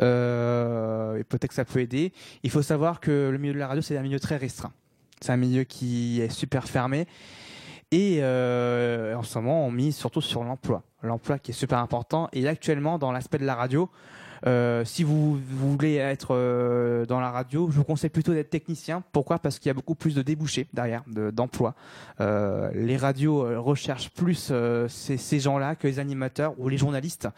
euh, 0.00 1.16
et 1.16 1.24
peut-être 1.24 1.48
que 1.48 1.54
ça 1.54 1.64
peut 1.64 1.80
aider, 1.80 2.12
il 2.42 2.50
faut 2.50 2.62
savoir 2.62 3.00
que 3.00 3.28
le 3.30 3.38
milieu 3.38 3.54
de 3.54 3.58
la 3.58 3.66
radio, 3.66 3.82
c'est 3.82 3.96
un 3.96 4.02
milieu 4.02 4.20
très 4.20 4.36
restreint. 4.36 4.72
C'est 5.20 5.32
un 5.32 5.36
milieu 5.36 5.64
qui 5.64 6.20
est 6.20 6.30
super 6.30 6.68
fermé. 6.68 7.06
Et 7.92 8.20
en 8.22 9.22
ce 9.22 9.38
moment, 9.38 9.66
on 9.66 9.70
mise 9.70 9.94
surtout 9.94 10.22
sur 10.22 10.42
l'emploi. 10.42 10.82
L'emploi 11.02 11.38
qui 11.38 11.50
est 11.50 11.54
super 11.54 11.78
important. 11.78 12.28
Et 12.32 12.48
actuellement, 12.48 12.98
dans 12.98 13.12
l'aspect 13.12 13.38
de 13.38 13.44
la 13.44 13.54
radio, 13.54 13.88
euh, 14.46 14.84
si 14.84 15.04
vous, 15.04 15.36
vous 15.36 15.70
voulez 15.72 15.96
être 15.96 16.28
euh, 16.34 17.06
dans 17.06 17.20
la 17.20 17.30
radio, 17.30 17.68
je 17.70 17.76
vous 17.76 17.84
conseille 17.84 18.10
plutôt 18.10 18.32
d'être 18.34 18.50
technicien. 18.50 19.02
Pourquoi? 19.12 19.38
Parce 19.38 19.58
qu'il 19.58 19.68
y 19.68 19.70
a 19.70 19.74
beaucoup 19.74 19.94
plus 19.94 20.14
de 20.14 20.22
débouchés 20.22 20.66
derrière, 20.72 21.02
de- 21.06 21.30
d'emplois. 21.30 21.74
Euh, 22.20 22.70
les 22.74 22.96
radios 22.96 23.44
euh, 23.44 23.58
recherchent 23.58 24.10
plus 24.10 24.48
euh, 24.50 24.88
ces, 24.88 25.16
ces 25.16 25.40
gens-là 25.40 25.74
que 25.76 25.86
les 25.86 25.98
animateurs 25.98 26.54
ou 26.58 26.68
les 26.68 26.76
journalistes. 26.78 27.28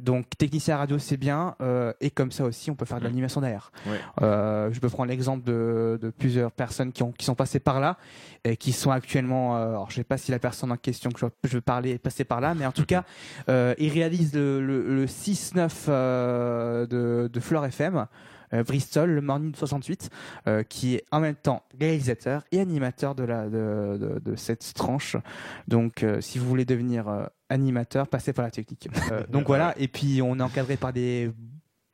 Donc 0.00 0.26
technicien 0.36 0.76
radio 0.76 0.98
c'est 0.98 1.16
bien 1.16 1.54
euh, 1.60 1.92
et 2.00 2.10
comme 2.10 2.32
ça 2.32 2.44
aussi 2.44 2.70
on 2.70 2.74
peut 2.74 2.84
faire 2.84 2.98
de 2.98 3.04
l'animation 3.04 3.40
derrière. 3.40 3.70
Ouais. 3.86 3.98
Euh, 4.22 4.72
je 4.72 4.80
peux 4.80 4.88
prendre 4.88 5.08
l'exemple 5.08 5.44
de, 5.44 5.98
de 6.02 6.10
plusieurs 6.10 6.50
personnes 6.50 6.90
qui, 6.92 7.02
ont, 7.04 7.12
qui 7.12 7.24
sont 7.24 7.36
passées 7.36 7.60
par 7.60 7.78
là 7.78 7.96
et 8.44 8.56
qui 8.56 8.72
sont 8.72 8.90
actuellement. 8.90 9.56
euh, 9.56 9.68
alors 9.68 9.90
je 9.90 9.96
sais 9.96 10.04
pas 10.04 10.18
si 10.18 10.30
la 10.32 10.38
personne 10.40 10.72
en 10.72 10.76
question 10.76 11.10
que 11.10 11.20
je, 11.20 11.26
je 11.44 11.54
veux 11.54 11.60
parler 11.60 11.90
est 11.90 11.98
passée 11.98 12.24
par 12.24 12.40
là, 12.40 12.54
mais 12.54 12.66
en 12.66 12.72
tout 12.72 12.84
cas 12.86 13.04
euh, 13.48 13.74
ils 13.78 13.90
réalisent 13.92 14.34
le, 14.34 14.60
le, 14.64 14.82
le 14.94 15.06
6-9 15.06 15.70
euh, 15.88 16.86
de, 16.86 17.30
de 17.32 17.40
Fleur 17.40 17.64
FM. 17.64 18.06
euh, 18.52 18.62
Bristol, 18.62 19.10
le 19.10 19.20
Morning 19.20 19.54
68, 19.54 20.10
euh, 20.46 20.62
qui 20.62 20.94
est 20.96 21.04
en 21.10 21.20
même 21.20 21.34
temps 21.34 21.62
réalisateur 21.80 22.44
et 22.52 22.60
animateur 22.60 23.14
de, 23.14 23.24
la, 23.24 23.46
de, 23.46 23.96
de, 23.98 24.20
de 24.24 24.36
cette 24.36 24.74
tranche. 24.74 25.16
Donc, 25.66 26.02
euh, 26.02 26.20
si 26.20 26.38
vous 26.38 26.46
voulez 26.46 26.64
devenir 26.64 27.08
euh, 27.08 27.24
animateur, 27.48 28.08
passez 28.08 28.32
par 28.32 28.44
la 28.44 28.50
technique. 28.50 28.88
Euh, 29.10 29.24
donc 29.28 29.46
voilà, 29.46 29.74
et 29.78 29.88
puis 29.88 30.22
on 30.22 30.38
est 30.38 30.42
encadré 30.42 30.76
par 30.76 30.92
des 30.92 31.30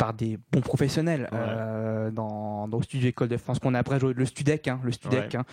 par 0.01 0.15
des 0.15 0.39
bons 0.51 0.63
professionnels 0.63 1.29
Ouais. 1.31 1.39
euh, 1.39 2.11
dans, 2.11 2.67
dans 2.69 2.79
le 2.79 2.83
studio 2.83 3.09
École 3.11 3.29
de 3.29 3.37
France 3.37 3.59
qu'on 3.59 3.75
a 3.75 3.79
après 3.79 3.99
le 3.99 4.25
Studec, 4.25 4.67
hein, 4.67 4.81
le 4.83 4.93
Studec. 4.93 5.35
hein. 5.35 5.45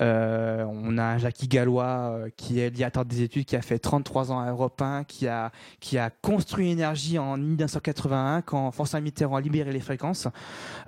Euh, 0.00 0.64
on 0.68 0.96
a 0.96 1.18
Jackie 1.18 1.48
Gallois 1.48 1.84
euh, 2.14 2.28
qui 2.36 2.60
est 2.60 2.70
directeur 2.70 3.04
des 3.04 3.22
études, 3.22 3.44
qui 3.44 3.56
a 3.56 3.60
fait 3.60 3.78
33 3.78 4.30
ans 4.32 4.38
à 4.40 4.48
Europe 4.50 4.80
1, 4.80 5.04
qui 5.04 5.26
a 5.26 5.50
qui 5.80 5.98
a 5.98 6.08
construit 6.10 6.70
énergie 6.70 7.18
en 7.18 7.36
1981 7.36 8.40
quand 8.42 8.70
François 8.70 9.00
Mitterrand 9.00 9.36
a 9.36 9.40
libéré 9.40 9.72
les 9.72 9.80
fréquences. 9.80 10.28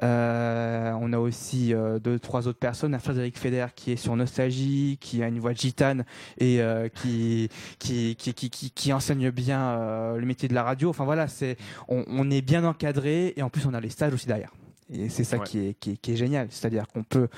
On 0.01 1.13
a 1.13 1.19
aussi 1.19 1.75
deux 2.03 2.19
trois 2.19 2.47
autres 2.49 2.59
personnes, 2.59 2.95
un 2.95 2.99
Frédéric 2.99 3.39
Feder 3.39 3.67
qui 3.75 3.93
est 3.93 3.97
sur 3.97 4.15
Nostalgie, 4.17 4.99
qui 5.01 5.23
a 5.23 5.29
une 5.29 5.39
voix 5.41 5.53
de 5.53 5.59
gitane 5.59 6.05
et 6.39 6.61
qui, 6.95 7.51
qui, 7.79 8.17
qui 8.17 8.35
qui 8.71 8.93
enseigne 8.93 9.31
bien 9.31 10.15
le 10.17 10.25
métier 10.25 10.49
de 10.49 10.55
la 10.55 10.63
radio. 10.63 10.89
Enfin 10.91 11.05
voilà, 11.05 11.29
c'est 11.29 11.57
on, 11.89 12.05
on 12.09 12.31
est 12.31 12.41
bien 12.43 12.65
encadré 12.85 13.33
et 13.37 13.42
en 13.42 13.51
plus 13.51 13.66
on 13.66 13.75
a 13.75 13.81
les 13.81 13.90
stages 13.90 14.12
aussi 14.14 14.27
derrière. 14.27 14.51
Et 14.92 15.09
c'est 15.09 15.25
ça 15.25 15.38
Ouais. 15.38 15.44
qui, 15.47 15.59
est, 15.68 15.75
qui, 15.81 15.92
est, 15.92 15.97
qui 15.97 16.12
est 16.12 16.16
génial, 16.16 16.49
c'est-à-dire 16.51 16.87
qu'on 16.87 17.03
peut 17.05 17.29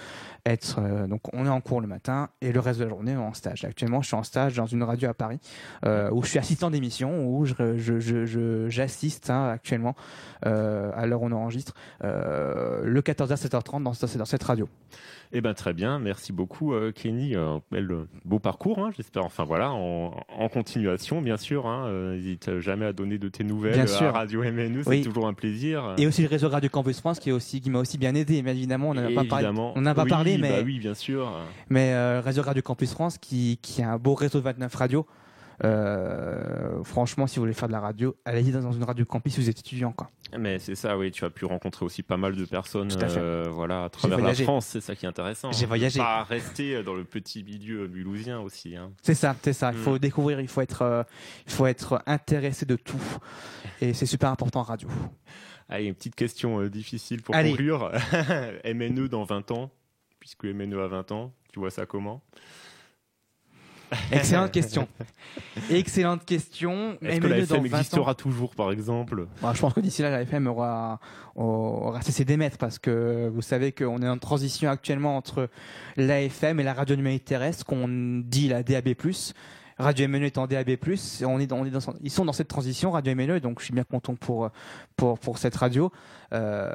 être 0.45 0.81
euh, 0.81 1.07
donc 1.07 1.21
on 1.33 1.47
est 1.47 1.49
en 1.49 1.61
cours 1.61 1.81
le 1.81 1.87
matin 1.87 2.29
et 2.41 2.51
le 2.51 2.59
reste 2.59 2.81
de 2.81 2.85
la 2.85 2.91
journée 2.91 3.17
on 3.17 3.21
est 3.23 3.25
en 3.25 3.35
stage. 3.35 3.65
Actuellement, 3.65 4.03
je 4.03 4.09
suis 4.09 4.17
en 4.17 4.25
stage 4.25 4.57
dans 4.57 4.67
une 4.67 4.83
radio 4.83 5.09
à 5.09 5.15
Paris 5.15 5.39
euh, 5.85 6.11
où 6.11 6.25
je 6.25 6.31
suis 6.31 6.39
assistant 6.41 6.71
d'émission 6.71 7.25
où 7.29 7.45
je 7.47 7.55
je- 7.77 8.01
je- 8.01 8.27
je- 8.27 8.69
j'assiste 8.69 9.31
hein, 9.31 9.49
actuellement 9.49 9.95
euh, 10.45 10.91
à 10.97 11.07
l'heure 11.07 11.23
où 11.23 11.27
on 11.27 11.33
enregistre 11.33 11.75
le 12.03 13.01
14h 13.01 13.37
7h30 13.37 13.83
dans, 13.85 13.95
ce- 13.95 14.19
dans 14.19 14.25
cette 14.25 14.43
radio. 14.43 14.69
Eh 15.33 15.41
ben 15.41 15.55
très 15.55 15.73
bien, 15.73 15.99
merci 15.99 16.33
beaucoup 16.33 16.73
euh, 16.73 16.93
Kenny. 16.93 17.35
Euh, 17.35 17.59
bel, 17.71 17.91
euh, 17.91 18.09
beau 18.25 18.39
parcours, 18.39 18.79
hein, 18.79 18.91
j'espère. 18.97 19.25
Enfin 19.25 19.45
voilà, 19.45 19.71
en, 19.73 20.15
en 20.39 20.49
continuation, 20.49 21.21
bien 21.23 21.37
sûr. 21.37 21.67
Hein, 21.67 21.87
euh, 21.89 22.15
n'hésite 22.15 22.61
jamais 22.61 22.87
à 22.87 22.93
donner 22.93 23.19
de 23.19 23.29
tes 23.29 23.45
nouvelles 23.45 23.75
Bien 23.75 23.87
sûr. 23.87 24.07
à 24.09 24.13
Radio 24.13 24.43
MNE, 24.43 24.83
c'est 24.85 24.89
Oui. 24.91 25.03
toujours 25.03 25.27
un 25.27 25.35
plaisir. 25.35 25.95
Et 25.99 26.07
aussi 26.07 26.23
le 26.23 26.29
réseau 26.29 26.49
Radio 26.49 26.71
Campus 26.71 27.01
France 27.01 27.19
qui 27.19 27.31
est 27.31 27.33
aussi 27.33 27.61
qui 27.61 27.71
m'a 27.71 27.81
aussi 27.81 27.99
bien 27.99 28.15
aidé. 28.15 28.43
Mais 28.43 28.53
évidemment, 28.53 28.91
on 28.91 28.95
n'en 28.95 29.05
a 29.07 29.11
pas 29.15 29.25
parlé. 29.25 29.49
On 29.75 29.81
n'a 29.81 29.95
pas 29.95 30.05
Oui, 30.05 30.11
parlé, 30.11 30.39
mais 30.39 30.51
bah 30.51 30.63
oui, 30.65 30.79
bien 30.79 30.95
sûr. 30.95 31.31
Mais 31.71 31.93
euh, 31.93 32.21
réseau 32.25 32.43
Radio 32.43 32.63
Campus 32.63 32.93
France, 32.93 33.19
qui, 33.19 33.59
qui 33.63 33.83
a 33.83 33.93
un 33.93 33.99
beau 33.99 34.15
réseau 34.15 34.39
de 34.39 34.45
29 34.45 34.75
radios, 34.75 35.07
euh, 35.65 36.83
franchement, 36.85 37.27
si 37.27 37.37
vous 37.37 37.43
voulez 37.43 37.53
faire 37.55 37.69
de 37.69 37.73
la 37.73 37.81
radio, 37.81 38.17
allez-y 38.25 38.53
dans 38.53 38.73
une 38.73 38.85
radio 38.85 39.05
campus 39.05 39.35
si 39.35 39.41
vous 39.41 39.49
êtes 39.51 39.59
étudiant. 39.59 39.93
Quoi. 39.93 40.11
Mais 40.39 40.59
c'est 40.59 40.75
ça, 40.75 40.97
oui, 40.99 41.11
tu 41.11 41.25
as 41.25 41.31
pu 41.31 41.45
rencontrer 41.45 41.85
aussi 41.85 42.03
pas 42.03 42.17
mal 42.17 42.35
de 42.37 42.45
personnes 42.45 42.89
Tout 42.89 42.99
à 43.01 43.09
fait. 43.09 43.19
euh, 43.21 43.49
voilà, 43.51 43.85
à 43.85 43.89
travers 43.89 44.19
la. 44.21 44.35
France, 44.35 44.67
c'est 44.67 44.81
ça 44.81 44.95
qui 44.95 45.07
est 45.07 45.09
intéressant. 45.09 45.53
J'ai 45.53 45.67
voyagé. 45.67 45.99
Pas 45.99 46.25
rester 46.25 46.83
dans 46.83 46.95
le 46.95 47.05
petit 47.05 47.43
milieu 47.45 47.89
mulhousien 47.89 48.41
aussi. 48.41 48.77
Hein. 48.77 48.93
C'est 49.03 49.15
ça, 49.15 49.35
c'est 49.43 49.53
ça. 49.53 49.71
Il 49.73 49.79
Mm. 49.79 49.83
faut 49.83 49.99
découvrir, 49.99 50.41
il 50.41 50.49
faut 50.49 50.61
être, 50.61 50.83
euh, 50.83 51.03
il 51.47 51.53
faut 51.53 51.67
être 51.67 52.03
intéressé 52.07 52.67
de 52.67 52.77
tout. 52.77 53.01
Et 53.81 53.95
c'est 53.95 54.07
super 54.07 54.31
important 54.31 54.61
en 54.61 54.65
radio. 54.65 54.89
Allez, 55.69 55.87
une 55.87 55.95
petite 55.95 56.15
question 56.15 56.63
difficile 56.67 57.23
pour 57.23 57.35
Allez. 57.35 57.51
conclure. 57.51 57.91
MNE 58.65 59.09
dans 59.09 59.25
20 59.25 59.51
ans, 59.51 59.71
puisque 60.21 60.45
MNE 60.45 60.79
a 60.81 60.87
20 60.87 61.13
ans, 61.13 61.33
tu 61.53 61.59
vois 61.61 61.71
ça 61.71 61.87
comment? 61.87 62.23
Excellente 64.13 64.53
question. 64.53 64.89
Excellente 65.71 66.25
question. 66.25 66.99
Est-ce 67.03 67.21
que 67.21 67.27
la 67.27 67.39
FM 67.39 67.49
20 67.49 67.59
ans 67.59 67.65
existera 67.65 68.15
toujours, 68.15 68.55
par 68.55 68.73
exemple? 68.73 69.27
Bah, 69.43 69.53
je 69.55 69.61
pense 69.61 69.73
que 69.73 69.81
d'ici 69.81 70.03
là, 70.03 70.11
la 70.11 70.23
FM 70.23 70.47
aura, 70.47 71.01
aura 71.35 72.03
cessé 72.03 72.25
d'émettre 72.25 72.59
parce 72.59 72.79
que 72.79 73.31
vous 73.33 73.43
savez 73.43 73.73
qu'on 73.73 74.03
est 74.03 74.09
en 74.09 74.19
transition 74.19 74.71
actuellement 74.71 75.17
entre 75.17 75.49
l'AFM 75.97 76.61
et 76.61 76.63
la 76.63 76.75
radio 76.75 76.97
numérique 76.97 77.25
terrestre, 77.25 77.65
qu'on 77.65 77.89
dit 78.25 78.49
la 78.49 78.63
DAB+. 78.63 78.95
Radio 79.79 80.09
MNE 80.09 80.25
est 80.25 80.39
en 80.39 80.47
DAB+, 80.47 80.71
et 80.71 81.25
on 81.27 81.39
est 81.39 81.47
dans, 81.47 81.59
on 81.59 81.65
est 81.67 81.71
dans, 81.71 81.81
ils 82.03 82.11
sont 82.11 82.25
dans 82.25 82.33
cette 82.33 82.49
transition, 82.49 82.93
Radio 82.93 83.15
MNE, 83.15 83.41
donc 83.41 83.61
je 83.61 83.67
suis 83.67 83.75
bien 83.75 83.85
content 83.85 84.15
pour, 84.15 84.51
pour, 84.97 85.19
pour 85.19 85.37
cette 85.37 85.55
radio. 85.55 85.93
Euh, 86.33 86.73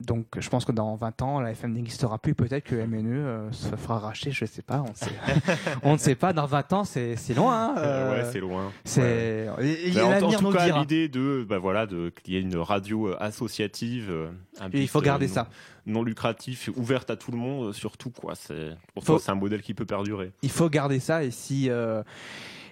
donc 0.00 0.26
je 0.38 0.48
pense 0.48 0.64
que 0.64 0.72
dans 0.72 0.96
20 0.96 1.22
ans, 1.22 1.40
la 1.40 1.52
FM 1.52 1.72
n'existera 1.72 2.18
plus. 2.18 2.34
Peut-être 2.34 2.64
que 2.64 2.74
MNE 2.74 3.12
euh, 3.14 3.52
se 3.52 3.76
fera 3.76 4.00
racheter, 4.00 4.32
je 4.32 4.44
ne 4.44 4.48
sais 4.48 4.62
pas. 4.62 4.82
On, 4.82 4.94
sait. 4.94 5.12
on 5.82 5.92
ne 5.92 5.98
sait 5.98 6.16
pas. 6.16 6.32
Dans 6.32 6.46
20 6.46 6.72
ans, 6.72 6.84
c'est 6.84 7.16
loin. 7.34 7.68
Hein, 7.68 7.74
euh, 7.78 8.22
ouais, 8.22 8.28
c'est 8.32 8.40
loin. 8.40 8.72
C'est. 8.84 9.48
Ouais. 9.56 10.00
En, 10.00 10.22
en, 10.22 10.32
tout 10.32 10.50
cas, 10.50 10.80
l'idée 10.80 11.08
de, 11.08 11.46
bah 11.48 11.58
voilà, 11.58 11.86
de 11.86 12.12
qu'il 12.22 12.34
y 12.34 12.36
ait 12.36 12.40
une 12.40 12.56
radio 12.56 13.08
euh, 13.08 13.16
associative, 13.22 14.12
un 14.60 14.68
il 14.72 14.88
faut 14.88 15.00
garder 15.00 15.28
non, 15.28 15.32
ça. 15.32 15.48
Non 15.86 16.02
lucratif, 16.02 16.70
ouverte 16.76 17.10
à 17.10 17.16
tout 17.16 17.30
le 17.30 17.38
monde, 17.38 17.72
surtout 17.72 18.10
quoi. 18.10 18.34
C'est 18.34 18.70
c'est 19.18 19.30
un 19.30 19.34
modèle 19.36 19.62
qui 19.62 19.74
peut 19.74 19.86
perdurer. 19.86 20.32
Il 20.42 20.50
faut 20.50 20.68
garder 20.68 20.98
ça 20.98 21.22
et 21.22 21.30
si. 21.30 21.70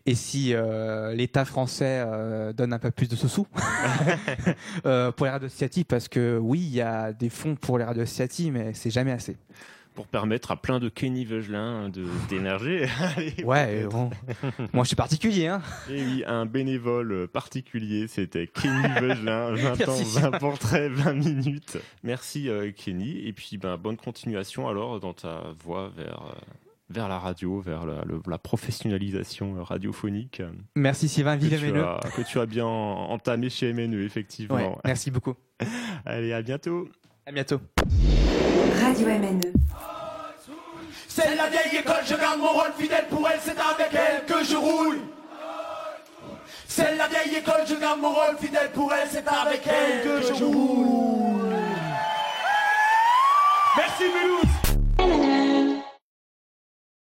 Et 0.05 0.15
si 0.17 0.53
euh, 0.53 1.15
l'État 1.15 1.45
français 1.45 2.03
euh, 2.05 2.53
donne 2.53 2.73
un 2.73 2.79
peu 2.79 2.91
plus 2.91 3.09
de 3.09 3.15
sous 3.15 3.47
euh, 4.87 5.13
pour 5.13 5.27
les 5.27 5.33
radios 5.33 5.47
associatives, 5.47 5.85
parce 5.85 6.09
que 6.09 6.39
oui, 6.39 6.59
il 6.61 6.75
y 6.75 6.81
a 6.81 7.13
des 7.13 7.29
fonds 7.29 7.55
pour 7.55 7.79
les 7.79 7.85
radios 7.85 8.03
associatives, 8.03 8.53
mais 8.53 8.75
c'est 8.75 8.91
jamais 8.91 9.13
assez. 9.13 9.37
Pour 9.95 10.09
permettre 10.09 10.51
à 10.51 10.57
plein 10.57 10.81
de 10.81 10.89
Kenny 10.89 11.25
Vegelin 11.25 11.91
d'énergie. 12.29 12.81
ouais, 13.45 13.85
bon. 13.85 14.11
moi 14.73 14.85
je 14.85 14.89
suis 14.89 14.97
particulier. 14.97 15.49
Hein. 15.49 15.63
Et 15.91 16.03
oui, 16.03 16.25
un 16.27 16.47
bénévole 16.47 17.29
particulier, 17.29 18.09
c'était 18.09 18.47
Kenny 18.47 18.89
Vegelin. 19.01 19.55
20 19.55 19.89
ans, 19.89 20.03
20 20.03 20.31
portraits, 20.39 20.91
20 20.91 21.13
minutes. 21.13 21.79
Merci 22.03 22.49
Kenny. 22.75 23.25
Et 23.27 23.35
puis 23.35 23.59
ben, 23.59 23.77
bonne 23.77 23.99
continuation 23.99 24.67
alors 24.67 24.99
dans 24.99 25.13
ta 25.13 25.43
voie 25.63 25.93
vers 25.95 26.35
vers 26.89 27.09
la 27.09 27.19
radio, 27.19 27.61
vers 27.61 27.87
la, 27.87 28.05
le, 28.05 28.21
la, 28.27 28.39
professionnalisation 28.39 29.63
radiophonique. 29.63 30.43
Merci 30.77 31.09
Sylvain, 31.09 31.37
vive 31.37 31.61
que, 31.61 31.71
tu 31.71 31.79
as, 31.79 32.01
que 32.17 32.23
tu 32.23 32.41
as 32.41 32.47
bien 32.47 32.67
entamé 32.67 33.51
chez 33.51 33.73
MNE, 33.73 34.05
effectivement. 34.05 34.55
Ouais, 34.55 34.77
merci 34.85 35.11
beaucoup. 35.11 35.35
Allez, 36.05 36.33
à 36.33 36.43
bientôt. 36.43 36.89
À 37.27 37.33
bientôt. 37.33 37.61
Radio 38.83 39.07
MNE. 39.07 39.53
C'est 41.09 41.35
la 41.37 41.49
vieille 41.51 41.81
école, 41.81 42.03
je 42.07 42.15
garde 42.15 42.41
mon 42.41 42.53
rôle 42.53 42.73
fidèle 42.79 43.07
pour 43.11 43.29
elle, 43.29 43.39
c'est 43.43 43.51
avec 43.51 43.93
elle 43.93 44.25
que 44.25 44.45
je 44.45 44.57
roule. 44.57 44.99
C'est 46.67 46.97
la 46.97 47.07
vieille 47.07 47.37
école, 47.37 47.67
je 47.69 47.75
garde 47.75 48.01
mon 48.01 48.15
rôle 48.15 48.39
fidèle 48.41 48.71
pour 48.73 48.93
elle, 48.95 49.09
c'est 49.11 49.29
avec 49.29 49.67
elle 49.67 50.03
que 50.03 50.27
je 50.27 50.45
roule. 50.45 51.53
Merci 53.77 54.05
Mulhouse 54.05 54.52